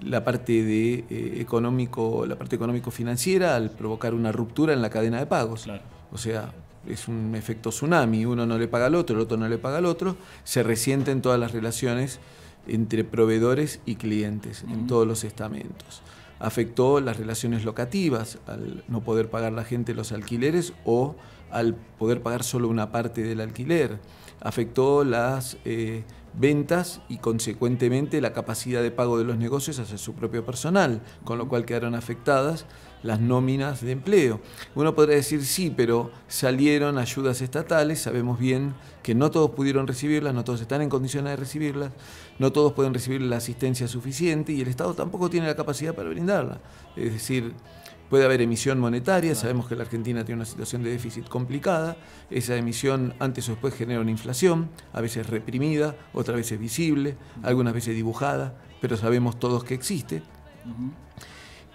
la 0.01 0.25
parte 0.25 0.63
de 0.63 1.05
eh, 1.09 1.39
económico, 1.41 2.27
la 2.27 2.37
parte 2.37 2.57
económico 2.57 2.91
financiera 2.91 3.57
al 3.57 3.71
provocar 3.71 4.15
una 4.15 4.33
ruptura 4.33 4.73
en 4.73 4.83
la 4.83 4.91
cadena 4.91 5.19
de 5.19 5.27
pagos. 5.27 5.65
Claro. 5.65 5.83
O 6.13 6.19
sea, 6.19 6.53
es 6.89 7.09
un 7.09 7.35
efecto 7.35 7.71
tsunami, 7.71 8.25
uno 8.25 8.47
no 8.47 8.59
le 8.59 8.69
paga 8.69 8.87
al 8.87 8.95
otro, 8.95 9.17
el 9.17 9.23
otro 9.23 9.37
no 9.37 9.49
le 9.49 9.59
paga 9.59 9.79
al 9.79 9.87
otro, 9.87 10.17
se 10.45 10.63
resienten 10.63 11.23
todas 11.23 11.39
las 11.41 11.53
relaciones 11.53 12.21
entre 12.69 13.05
proveedores 13.05 13.81
y 13.87 13.97
clientes 13.97 14.65
en 14.69 14.87
todos 14.87 15.07
los 15.07 15.25
estamentos. 15.25 16.03
Afectó 16.39 17.01
las 17.01 17.17
relaciones 17.17 17.65
locativas 17.65 18.39
al 18.47 18.85
no 18.89 19.03
poder 19.03 19.31
pagar 19.31 19.53
la 19.53 19.65
gente 19.65 19.95
los 19.95 20.13
alquileres 20.13 20.75
o 20.85 21.17
al 21.51 21.75
poder 21.75 22.23
pagar 22.23 22.43
solo 22.43 22.69
una 22.69 22.93
parte 22.93 23.23
del 23.23 23.41
alquiler. 23.41 23.99
Afectó 24.41 25.05
las 25.05 25.57
eh, 25.65 26.05
ventas 26.39 27.01
y 27.09 27.19
consecuentemente 27.19 28.21
la 28.21 28.33
capacidad 28.33 28.83
de 28.83 28.91
pago 28.91 29.19
de 29.19 29.25
los 29.25 29.39
negocios 29.39 29.79
hacia 29.79 29.99
su 29.99 30.15
propio 30.15 30.45
personal, 30.45 31.03
con 31.25 31.39
lo 31.39 31.49
cual 31.49 31.65
quedaron 31.65 31.95
afectadas 31.95 32.67
las 33.03 33.21
nóminas 33.21 33.81
de 33.81 33.93
empleo. 33.93 34.41
Uno 34.75 34.95
podría 34.95 35.17
decir 35.17 35.45
sí, 35.45 35.73
pero 35.75 36.11
salieron 36.29 36.99
ayudas 36.99 37.41
estatales, 37.41 38.01
sabemos 38.01 38.39
bien 38.39 38.75
que 39.03 39.15
no 39.15 39.31
todos 39.31 39.53
pudieron 39.53 39.87
recibirlas, 39.87 40.35
no 40.35 40.45
todos 40.45 40.61
están 40.61 40.83
en 40.83 40.89
condiciones 40.89 41.31
de 41.31 41.37
recibirlas, 41.37 41.93
no 42.39 42.53
todos 42.53 42.73
pueden 42.73 42.93
recibir 42.93 43.23
la 43.23 43.37
asistencia 43.37 43.89
suficiente 43.89 44.53
y 44.53 44.61
el 44.61 44.69
Estado 44.69 44.95
tampoco 44.95 45.31
tiene 45.31 45.47
la 45.47 45.57
capacidad 45.57 45.95
para 45.95 46.09
brindarla. 46.09 46.61
Es 46.97 47.13
decir, 47.13 47.55
puede 48.09 48.25
haber 48.25 48.41
emisión 48.41 48.79
monetaria, 48.79 49.35
sabemos 49.35 49.67
que 49.69 49.77
la 49.77 49.83
Argentina 49.83 50.25
tiene 50.25 50.41
una 50.41 50.45
situación 50.45 50.83
de 50.83 50.91
déficit 50.91 51.29
complicada, 51.29 51.97
esa 52.31 52.57
emisión 52.57 53.15
antes 53.19 53.49
o 53.49 53.53
después 53.53 53.75
genera 53.75 54.01
una 54.01 54.11
inflación, 54.11 54.71
a 54.93 55.01
veces 55.01 55.29
reprimida, 55.29 55.97
otras 56.13 56.37
veces 56.37 56.59
visible, 56.59 57.17
algunas 57.43 57.75
veces 57.75 57.95
dibujada, 57.95 58.59
pero 58.81 58.97
sabemos 58.97 59.39
todos 59.39 59.65
que 59.65 59.75
existe. 59.75 60.23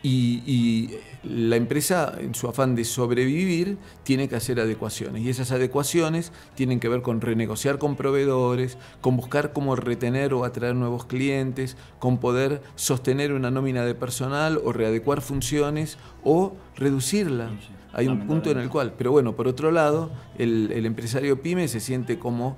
Y, 0.04 0.42
y 0.48 0.98
la 1.24 1.56
empresa, 1.56 2.16
en 2.20 2.34
su 2.34 2.48
afán 2.48 2.76
de 2.76 2.84
sobrevivir, 2.86 3.78
tiene 4.04 4.28
que 4.28 4.36
hacer 4.36 4.60
adecuaciones. 4.60 5.22
Y 5.22 5.30
esas 5.30 5.52
adecuaciones 5.52 6.32
tienen 6.56 6.80
que 6.80 6.90
ver 6.90 7.04
con 7.04 7.22
renegociar 7.22 7.78
con 7.78 7.96
proveedores, 7.96 8.80
con 9.02 9.16
buscar 9.16 9.54
cómo 9.54 9.76
retener 9.76 10.34
o 10.34 10.44
atraer 10.44 10.76
nuevos 10.76 11.06
clientes, 11.06 11.78
con 12.00 12.18
poder 12.18 12.64
sostener 12.76 13.34
una 13.34 13.52
nómina 13.52 13.86
de 13.86 13.94
personal 13.94 14.60
o 14.64 14.74
readecuar 14.74 15.22
funciones 15.22 15.98
o 16.24 16.54
reducirla. 16.76 17.52
Hay 17.94 18.08
un 18.08 18.26
punto 18.26 18.50
en 18.50 18.58
el 18.58 18.70
cual, 18.70 18.94
pero 18.98 19.12
bueno, 19.12 19.36
por 19.36 19.48
otro 19.48 19.70
lado, 19.70 20.12
el, 20.38 20.72
el 20.74 20.86
empresario 20.86 21.42
pyme 21.42 21.68
se 21.68 21.80
siente 21.80 22.18
como 22.18 22.58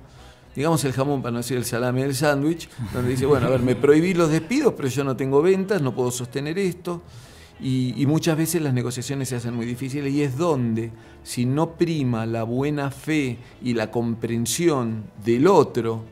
digamos 0.54 0.84
el 0.84 0.92
jamón 0.92 1.20
para 1.20 1.32
no 1.32 1.38
decir 1.38 1.56
el 1.56 1.64
salame 1.64 2.02
del 2.02 2.14
sándwich, 2.14 2.68
donde 2.92 3.10
dice, 3.10 3.26
bueno, 3.26 3.48
a 3.48 3.50
ver, 3.50 3.60
me 3.60 3.74
prohibí 3.74 4.14
los 4.14 4.30
despidos, 4.30 4.74
pero 4.76 4.88
yo 4.88 5.02
no 5.02 5.16
tengo 5.16 5.42
ventas, 5.42 5.82
no 5.82 5.94
puedo 5.94 6.12
sostener 6.12 6.58
esto. 6.58 7.02
Y, 7.60 7.94
y 7.96 8.06
muchas 8.06 8.36
veces 8.36 8.62
las 8.62 8.74
negociaciones 8.74 9.28
se 9.28 9.36
hacen 9.36 9.54
muy 9.54 9.64
difíciles 9.64 10.12
y 10.12 10.22
es 10.22 10.36
donde, 10.36 10.90
si 11.22 11.46
no 11.46 11.72
prima 11.72 12.26
la 12.26 12.42
buena 12.42 12.90
fe 12.90 13.38
y 13.62 13.74
la 13.74 13.90
comprensión 13.90 15.04
del 15.24 15.46
otro, 15.46 16.04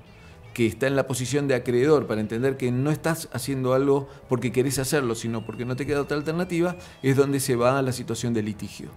que 0.55 0.67
está 0.67 0.87
en 0.87 0.97
la 0.97 1.07
posición 1.07 1.49
de 1.49 1.55
acreedor 1.55 2.07
para 2.07 2.21
entender 2.21 2.57
que 2.57 2.71
no 2.71 2.91
estás 2.91 3.29
haciendo 3.33 3.73
algo 3.75 4.09
porque 4.29 4.53
querés 4.53 4.79
hacerlo, 4.79 5.15
sino 5.15 5.45
porque 5.47 5.65
no 5.65 5.77
te 5.77 5.87
queda 5.87 6.03
otra 6.03 6.17
alternativa, 6.17 6.77
es 7.03 7.17
donde 7.17 7.41
se 7.41 7.57
va 7.57 7.79
a 7.79 7.83
la 7.83 7.93
situación 7.93 8.35
de 8.35 8.43
litigio. 8.43 8.91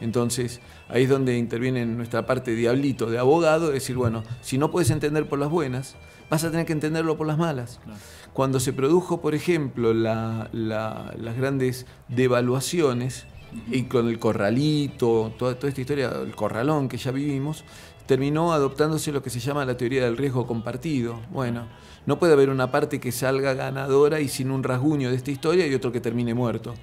Entonces, 0.00 0.60
ahí 0.88 1.04
es 1.04 1.08
donde 1.08 1.36
interviene 1.38 1.84
nuestra 1.86 2.26
parte 2.26 2.54
diablito 2.54 3.06
de 3.10 3.18
abogado, 3.18 3.70
decir, 3.70 3.96
bueno, 3.96 4.22
si 4.42 4.58
no 4.58 4.70
puedes 4.70 4.90
entender 4.90 5.28
por 5.28 5.38
las 5.38 5.50
buenas, 5.50 5.96
vas 6.30 6.44
a 6.44 6.50
tener 6.50 6.66
que 6.66 6.72
entenderlo 6.74 7.16
por 7.16 7.26
las 7.26 7.38
malas. 7.38 7.80
Claro. 7.84 7.98
Cuando 8.34 8.60
se 8.60 8.72
produjo, 8.72 9.20
por 9.20 9.34
ejemplo, 9.34 9.94
la- 9.94 10.48
la- 10.52 11.14
las 11.18 11.36
grandes 11.36 11.86
devaluaciones, 12.08 13.26
y 13.70 13.84
con 13.84 14.08
el 14.08 14.18
corralito, 14.18 15.32
toda, 15.38 15.54
toda 15.54 15.68
esta 15.68 15.80
historia, 15.80 16.12
el 16.22 16.34
corralón 16.34 16.88
que 16.88 16.96
ya 16.96 17.10
vivimos, 17.10 17.64
terminó 18.06 18.52
adoptándose 18.52 19.12
lo 19.12 19.22
que 19.22 19.30
se 19.30 19.40
llama 19.40 19.64
la 19.64 19.76
teoría 19.76 20.04
del 20.04 20.16
riesgo 20.16 20.46
compartido. 20.46 21.20
Bueno, 21.30 21.66
no 22.06 22.18
puede 22.18 22.32
haber 22.32 22.48
una 22.50 22.70
parte 22.70 23.00
que 23.00 23.12
salga 23.12 23.54
ganadora 23.54 24.20
y 24.20 24.28
sin 24.28 24.50
un 24.50 24.62
rasguño 24.62 25.10
de 25.10 25.16
esta 25.16 25.30
historia 25.30 25.66
y 25.66 25.74
otro 25.74 25.92
que 25.92 26.00
termine 26.00 26.34
muerto. 26.34 26.74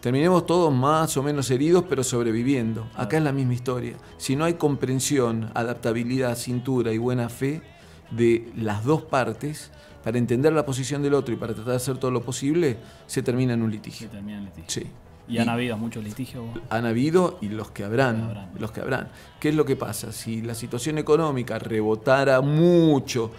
Terminemos 0.00 0.44
todos 0.44 0.72
más 0.74 1.16
o 1.16 1.22
menos 1.22 1.50
heridos, 1.50 1.84
pero 1.88 2.04
sobreviviendo. 2.04 2.86
Acá 2.94 3.16
es 3.16 3.22
la 3.22 3.32
misma 3.32 3.54
historia. 3.54 3.96
Si 4.18 4.36
no 4.36 4.44
hay 4.44 4.54
comprensión, 4.54 5.50
adaptabilidad, 5.54 6.36
cintura 6.36 6.92
y 6.92 6.98
buena 6.98 7.28
fe 7.28 7.62
de 8.10 8.52
las 8.56 8.84
dos 8.84 9.02
partes, 9.02 9.70
para 10.02 10.18
entender 10.18 10.52
la 10.52 10.66
posición 10.66 11.02
del 11.02 11.14
otro 11.14 11.32
y 11.32 11.38
para 11.38 11.54
tratar 11.54 11.70
de 11.70 11.76
hacer 11.76 11.96
todo 11.96 12.10
lo 12.10 12.22
posible, 12.22 12.76
se 13.06 13.22
termina 13.22 13.54
en 13.54 13.62
un 13.62 13.70
Se 13.70 13.76
litigio. 13.76 14.08
termina 14.10 14.38
el 14.38 14.44
litigio. 14.44 14.66
Sí. 14.68 14.86
Y 15.28 15.38
han 15.38 15.48
habido 15.48 15.76
muchos 15.76 16.04
litigios. 16.04 16.44
Han 16.70 16.86
habido 16.86 17.38
y 17.40 17.48
los 17.48 17.70
que 17.70 17.84
habrán, 17.84 18.18
Los 18.18 18.26
que 18.26 18.30
habrán. 18.30 18.60
los 18.60 18.70
que 18.72 18.80
habrán. 18.80 19.08
¿Qué 19.40 19.48
es 19.48 19.54
lo 19.54 19.64
que 19.64 19.76
pasa? 19.76 20.12
Si 20.12 20.42
la 20.42 20.54
situación 20.54 20.98
económica 20.98 21.58
rebotara 21.58 22.40
mucho, 22.40 23.30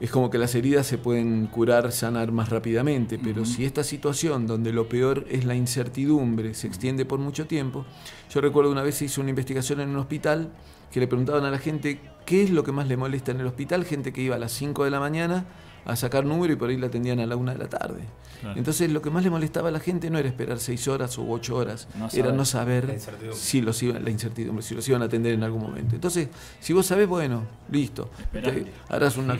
es 0.00 0.10
como 0.10 0.30
que 0.30 0.38
las 0.38 0.54
heridas 0.54 0.86
se 0.86 0.96
pueden 0.96 1.46
curar, 1.48 1.92
sanar 1.92 2.32
más 2.32 2.48
rápidamente, 2.48 3.18
pero 3.18 3.44
si 3.44 3.66
esta 3.66 3.84
situación 3.84 4.46
donde 4.46 4.72
lo 4.72 4.88
peor 4.88 5.26
es 5.28 5.44
la 5.44 5.54
incertidumbre 5.54 6.54
se 6.54 6.66
extiende 6.66 7.04
por 7.04 7.18
mucho 7.18 7.46
tiempo, 7.46 7.84
yo 8.32 8.40
recuerdo 8.40 8.72
una 8.72 8.82
vez 8.82 9.02
hizo 9.02 9.20
una 9.20 9.28
investigación 9.30 9.80
en 9.80 9.90
un 9.90 9.96
hospital 9.96 10.48
que 10.90 11.00
le 11.00 11.06
preguntaban 11.06 11.44
a 11.44 11.50
la 11.50 11.58
gente 11.58 12.00
qué 12.24 12.42
es 12.42 12.50
lo 12.50 12.64
que 12.64 12.72
más 12.72 12.88
le 12.88 12.96
molesta 12.96 13.32
en 13.32 13.40
el 13.40 13.46
hospital, 13.46 13.84
gente 13.84 14.12
que 14.14 14.22
iba 14.22 14.36
a 14.36 14.38
las 14.38 14.52
5 14.52 14.84
de 14.84 14.90
la 14.90 15.00
mañana 15.00 15.44
a 15.84 15.96
sacar 15.96 16.24
número 16.24 16.52
y 16.52 16.56
por 16.56 16.70
ahí 16.70 16.76
la 16.76 16.86
atendían 16.88 17.20
a 17.20 17.26
la 17.26 17.36
1 17.36 17.52
de 17.52 17.58
la 17.58 17.68
tarde. 17.68 18.00
Claro. 18.40 18.56
Entonces 18.58 18.90
lo 18.90 19.02
que 19.02 19.10
más 19.10 19.22
le 19.22 19.28
molestaba 19.28 19.68
a 19.68 19.70
la 19.70 19.80
gente 19.80 20.08
no 20.08 20.18
era 20.18 20.26
esperar 20.26 20.58
6 20.58 20.88
horas 20.88 21.18
o 21.18 21.26
8 21.28 21.54
horas, 21.56 21.88
No 21.94 22.06
era 22.06 22.10
saber. 22.10 22.34
no 22.34 22.44
saber 22.46 22.98
si 23.34 23.60
los 23.60 23.82
iban, 23.82 24.02
la 24.02 24.08
incertidumbre, 24.10 24.62
si 24.62 24.74
los 24.74 24.88
iban 24.88 25.02
a 25.02 25.04
atender 25.06 25.34
en 25.34 25.42
algún 25.42 25.60
momento. 25.60 25.94
Entonces, 25.94 26.28
si 26.58 26.72
vos 26.72 26.86
sabés, 26.86 27.06
bueno, 27.06 27.42
listo. 27.70 28.10
Te 28.32 28.72
harás 28.88 29.18
una, 29.18 29.36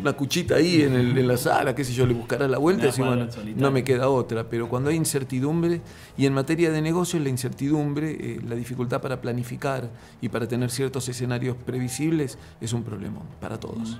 una 0.00 0.12
cuchita 0.14 0.56
ahí 0.56 0.82
en, 0.82 0.94
el- 0.94 1.16
en 1.16 1.28
la 1.28 1.36
sala, 1.36 1.76
qué 1.76 1.84
sé 1.84 1.92
yo, 1.92 2.06
le 2.06 2.14
buscarás 2.14 2.50
la 2.50 2.58
vuelta 2.58 2.82
y 2.82 2.86
Una 2.86 2.90
decís, 2.92 3.04
cuadra 3.06 3.42
bueno, 3.44 3.60
no 3.60 3.70
me 3.70 3.84
queda 3.84 4.08
otra. 4.08 4.48
Pero 4.48 4.68
cuando 4.68 4.90
hay 4.90 4.96
incertidumbre, 4.96 5.80
y 6.16 6.26
en 6.26 6.34
materia 6.34 6.72
de 6.72 6.82
negocios, 6.82 7.22
la 7.22 7.28
incertidumbre, 7.28 8.10
eh, 8.18 8.40
la 8.48 8.56
dificultad 8.56 9.00
para 9.00 9.20
planificar 9.20 9.88
y 10.20 10.28
para 10.28 10.48
tener 10.48 10.70
ciertos 10.72 11.08
escenarios 11.08 11.56
previsibles, 11.64 12.36
es 12.60 12.72
un 12.72 12.82
problema 12.82 13.20
para 13.40 13.60
todos. 13.60 13.96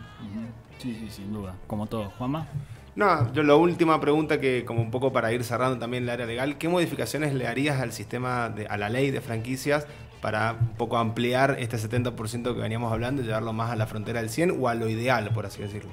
Sí, 0.78 0.96
sí, 0.98 1.08
sin 1.10 1.32
duda. 1.32 1.54
Como 1.66 1.86
todo. 1.86 2.10
Juanma. 2.18 2.48
No, 2.96 3.32
yo 3.32 3.44
la 3.44 3.54
última 3.54 4.00
pregunta 4.00 4.40
que 4.40 4.64
como 4.64 4.82
un 4.82 4.90
poco 4.90 5.12
para 5.12 5.32
ir 5.32 5.44
cerrando 5.44 5.78
también 5.78 6.02
el 6.02 6.10
área 6.10 6.26
legal, 6.26 6.58
¿qué 6.58 6.68
modificaciones 6.68 7.32
le 7.32 7.46
harías 7.46 7.80
al 7.80 7.92
sistema, 7.92 8.48
de, 8.48 8.66
a 8.66 8.76
la 8.76 8.88
ley 8.88 9.12
de 9.12 9.20
franquicias 9.20 9.86
para 10.20 10.56
un 10.60 10.74
poco 10.76 10.96
ampliar 10.96 11.56
este 11.60 11.76
70% 11.76 12.54
que 12.54 12.60
veníamos 12.60 12.92
hablando 12.92 13.22
y 13.22 13.26
llevarlo 13.26 13.52
más 13.52 13.70
a 13.70 13.76
la 13.76 13.86
frontera 13.86 14.20
del 14.20 14.30
100 14.30 14.56
o 14.60 14.68
a 14.68 14.74
lo 14.74 14.88
ideal, 14.88 15.30
por 15.32 15.46
así 15.46 15.62
decirlo? 15.62 15.90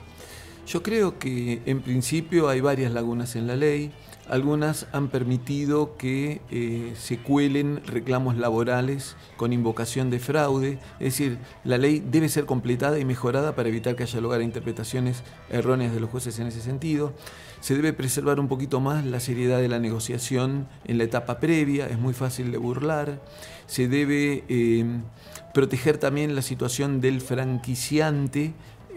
Yo 0.65 0.82
creo 0.82 1.20
que 1.20 1.62
en 1.68 1.82
principio 1.82 2.50
hay 2.50 2.60
varias 2.60 2.92
lagunas 2.92 3.36
en 3.36 3.46
la 3.46 3.56
ley. 3.56 3.92
Algunas 4.27 4.88
han 4.91 5.10
permitido 5.10 5.98
que 5.98 6.41
eh, 6.50 6.94
se 6.98 7.20
cuelen 7.20 7.82
reclamos 7.86 8.36
laborales 8.38 9.15
con 9.38 9.53
invocación 9.53 10.10
de 10.10 10.17
fraude. 10.17 10.79
Es 11.00 11.13
decir, 11.13 11.38
la 11.63 11.77
ley 11.77 12.03
debe 12.03 12.27
ser 12.27 12.46
completada 12.46 12.98
y 12.98 13.05
mejorada 13.05 13.55
para 13.55 13.70
evitar 13.70 13.96
que 13.96 14.03
haya 14.03 14.20
lugar 14.22 14.39
a 14.41 14.44
interpretaciones 14.44 15.22
erróneas 15.51 15.94
de 15.94 16.00
los 16.00 16.10
jueces 16.10 16.39
en 16.39 16.48
ese 16.48 16.62
sentido. 16.62 17.13
Se 17.60 17.75
debe 17.75 17.94
preservar 17.94 18.39
un 18.39 18.48
poquito 18.48 18.79
más 18.79 19.05
la 19.05 19.20
seriedad 19.20 19.60
de 19.60 19.67
la 19.67 19.79
negociación 19.79 20.67
en 20.86 20.98
la 20.98 21.03
etapa 21.03 21.39
previa, 21.39 21.88
es 21.88 22.00
muy 22.00 22.13
fácil 22.13 22.51
de 22.51 22.58
burlar. 22.58 23.22
Se 23.67 23.88
debe 23.88 24.44
eh, 24.50 24.86
proteger 25.53 25.98
también 26.00 26.36
la 26.36 26.41
situación 26.41 27.00
del 27.00 27.22
franquiciante 27.22 28.53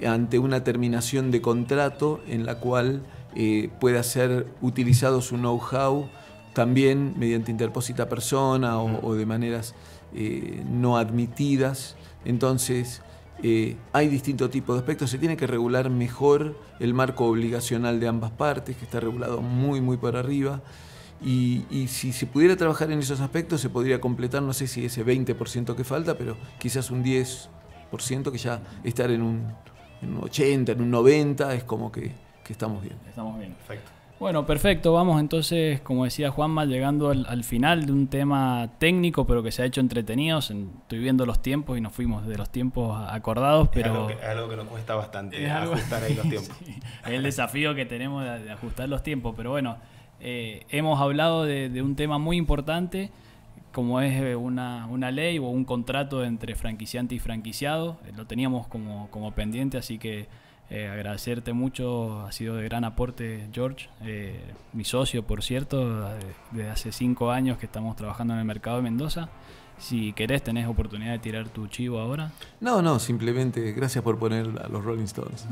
ante 0.07 0.39
una 0.39 0.65
terminación 0.65 1.31
de 1.31 1.41
contrato 1.41 2.21
en 2.29 2.47
la 2.47 2.61
cual 2.61 3.03
eh, 3.35 3.71
pueda 3.81 4.03
ser 4.03 4.47
utilizado 4.63 5.21
su 5.21 5.37
know-how 5.37 6.09
también 6.55 7.15
mediante 7.17 7.51
interpósita 7.51 8.09
persona 8.09 8.79
o, 8.81 9.07
o 9.07 9.15
de 9.15 9.27
maneras 9.27 9.75
eh, 10.15 10.65
no 10.69 10.97
admitidas. 10.97 11.97
Entonces, 12.25 13.03
eh, 13.43 13.77
hay 13.93 14.09
distintos 14.09 14.51
tipos 14.51 14.75
de 14.75 14.81
aspectos. 14.81 15.11
Se 15.11 15.19
tiene 15.19 15.37
que 15.37 15.47
regular 15.47 15.91
mejor 15.91 16.59
el 16.81 16.95
marco 16.95 17.27
obligacional 17.27 18.01
de 18.01 18.09
ambas 18.09 18.31
partes, 18.33 18.77
que 18.77 18.85
está 18.85 19.01
regulado 19.01 19.41
muy, 19.43 19.81
muy 19.81 19.97
por 19.97 20.17
arriba. 20.17 20.63
Y, 21.25 21.65
y 21.71 21.89
si 21.89 22.13
se 22.13 22.27
pudiera 22.27 22.57
trabajar 22.57 22.91
en 22.91 23.01
esos 23.01 23.21
aspectos, 23.21 23.61
se 23.61 23.71
podría 23.71 24.01
completar, 24.01 24.43
no 24.43 24.53
sé 24.53 24.67
si 24.67 24.85
ese 24.85 25.05
20% 25.05 25.75
que 25.75 25.85
falta, 25.85 26.17
pero 26.17 26.37
quizás 26.59 26.91
un 26.91 27.05
10% 27.05 28.33
que 28.33 28.39
ya 28.39 28.63
estar 28.85 29.11
en 29.11 29.23
un, 29.23 29.53
en 30.03 30.17
un 30.17 30.25
80, 30.25 30.73
en 30.73 30.81
un 30.83 30.91
90, 30.91 31.55
es 31.55 31.65
como 31.65 31.91
que, 31.93 32.13
que 32.45 32.53
estamos 32.53 32.83
bien. 32.83 32.97
Estamos 33.09 33.39
bien. 33.39 33.53
Perfecto. 33.55 33.91
Bueno, 34.21 34.45
perfecto. 34.47 34.93
Vamos 34.93 35.21
entonces, 35.21 35.81
como 35.81 36.03
decía 36.05 36.31
Juanma, 36.33 36.65
llegando 36.65 37.11
al, 37.11 37.25
al 37.29 37.45
final 37.45 37.87
de 37.87 37.93
un 37.93 38.09
tema 38.09 38.69
técnico, 38.79 39.27
pero 39.29 39.45
que 39.45 39.53
se 39.53 39.63
ha 39.63 39.65
hecho 39.65 39.81
entretenidos. 39.81 40.51
En- 40.51 40.71
Estoy 40.83 40.99
viendo 40.99 41.25
los 41.25 41.41
tiempos 41.41 41.79
y 41.79 41.81
nos 41.81 41.93
fuimos 41.93 42.27
de 42.27 42.37
los 42.37 42.51
tiempos 42.51 43.01
acordados, 43.09 43.69
Es 43.73 43.85
algo 43.85 44.07
pero 44.07 44.07
que, 44.09 44.13
es 44.25 44.29
algo 44.29 44.49
que 44.49 44.57
nos 44.57 44.67
cuesta 44.67 44.97
bastante 44.97 45.45
Es 45.45 45.51
algo- 45.53 45.75
ajustar 45.75 46.03
ahí 46.03 46.15
los 46.15 46.29
tiempos. 46.29 46.57
Sí, 46.65 46.75
es 47.07 47.13
el 47.13 47.23
desafío 47.23 47.77
que 47.77 47.87
tenemos 47.87 48.25
de, 48.25 48.41
de 48.41 48.51
ajustar 48.51 48.89
los 48.89 49.05
tiempos. 49.05 49.35
Pero 49.37 49.51
bueno, 49.51 49.77
eh, 50.21 50.67
hemos 50.71 51.01
hablado 51.01 51.45
de, 51.45 51.69
de 51.69 51.81
un 51.83 51.95
tema 51.95 52.19
muy 52.19 52.37
importante, 52.39 53.13
como 53.73 54.01
es 54.01 54.21
eh, 54.21 54.35
una, 54.37 54.87
una 54.87 55.11
ley 55.11 55.39
o 55.39 55.45
un 55.45 55.65
contrato 55.65 56.25
entre 56.25 56.55
franquiciante 56.55 57.15
y 57.15 57.19
franquiciado. 57.19 57.99
Eh, 58.07 58.13
Lo 58.17 58.27
teníamos 58.27 58.67
como, 58.67 59.09
como 59.11 59.33
pendiente, 59.33 59.79
así 59.79 59.99
que 59.99 60.27
eh, 60.71 60.89
agradecerte 60.89 61.53
mucho. 61.53 62.27
Ha 62.27 62.33
sido 62.33 62.57
de 62.57 62.65
gran 62.65 62.85
aporte, 62.85 63.47
George, 63.53 63.89
eh, 64.03 64.41
mi 64.73 64.85
socio, 64.85 65.23
por 65.27 65.43
cierto, 65.43 66.03
de, 66.09 66.19
de 66.53 66.69
hace 66.71 66.93
cinco 66.93 67.31
años 67.31 67.59
que 67.59 67.67
estamos 67.67 67.97
trabajando 67.97 68.35
en 68.35 68.41
el 68.41 68.45
mercado 68.45 68.77
de 68.77 68.83
Mendoza. 68.83 69.29
Si 69.79 70.13
querés, 70.13 70.43
tenés 70.43 70.67
oportunidad 70.67 71.13
de 71.13 71.21
tirar 71.21 71.49
tu 71.51 71.69
chivo 71.69 72.01
ahora. 72.01 72.33
No, 72.61 72.83
no, 72.83 72.99
simplemente 72.99 73.71
gracias 73.73 74.03
por 74.03 74.19
poner 74.19 74.47
a 74.61 74.69
los 74.69 74.85
Rolling 74.85 75.05
Stones. 75.05 75.47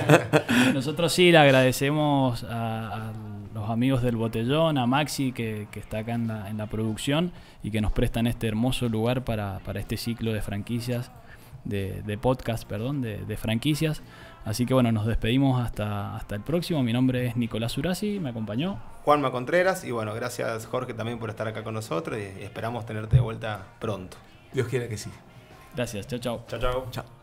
Nosotros 0.74 1.12
sí 1.12 1.32
le 1.32 1.38
agradecemos 1.38 2.44
a, 2.44 3.08
a 3.08 3.12
los 3.54 3.68
amigos 3.70 4.02
del 4.02 4.16
Botellón, 4.16 4.78
a 4.78 4.86
Maxi 4.86 5.32
que, 5.32 5.68
que 5.70 5.80
está 5.80 5.98
acá 5.98 6.14
en 6.14 6.28
la, 6.28 6.48
en 6.50 6.58
la 6.58 6.66
producción 6.66 7.32
y 7.62 7.70
que 7.70 7.80
nos 7.80 7.92
prestan 7.92 8.26
este 8.26 8.46
hermoso 8.48 8.88
lugar 8.88 9.24
para, 9.24 9.60
para 9.60 9.80
este 9.80 9.96
ciclo 9.96 10.32
de 10.32 10.42
franquicias, 10.42 11.10
de, 11.64 12.02
de 12.02 12.18
podcast, 12.18 12.64
perdón, 12.64 13.02
de, 13.02 13.18
de 13.24 13.36
franquicias. 13.36 14.02
Así 14.44 14.64
que 14.64 14.72
bueno, 14.72 14.90
nos 14.92 15.06
despedimos 15.06 15.60
hasta, 15.60 16.16
hasta 16.16 16.34
el 16.34 16.40
próximo. 16.42 16.82
Mi 16.82 16.92
nombre 16.92 17.26
es 17.26 17.36
Nicolás 17.36 17.76
Urasi, 17.76 18.18
me 18.20 18.30
acompañó. 18.30 18.78
Juanma 19.04 19.30
Contreras 19.30 19.84
y 19.84 19.90
bueno, 19.90 20.14
gracias 20.14 20.66
Jorge 20.66 20.94
también 20.94 21.18
por 21.18 21.30
estar 21.30 21.46
acá 21.48 21.62
con 21.62 21.74
nosotros 21.74 22.18
y 22.18 22.42
esperamos 22.42 22.86
tenerte 22.86 23.16
de 23.16 23.22
vuelta 23.22 23.66
pronto. 23.78 24.16
Dios 24.52 24.68
quiera 24.68 24.88
que 24.88 24.96
sí. 24.96 25.10
Gracias, 25.74 26.06
chao, 26.06 26.18
chao. 26.18 26.44
Chao, 26.48 26.60
chao. 26.60 26.86
Chao. 26.90 27.19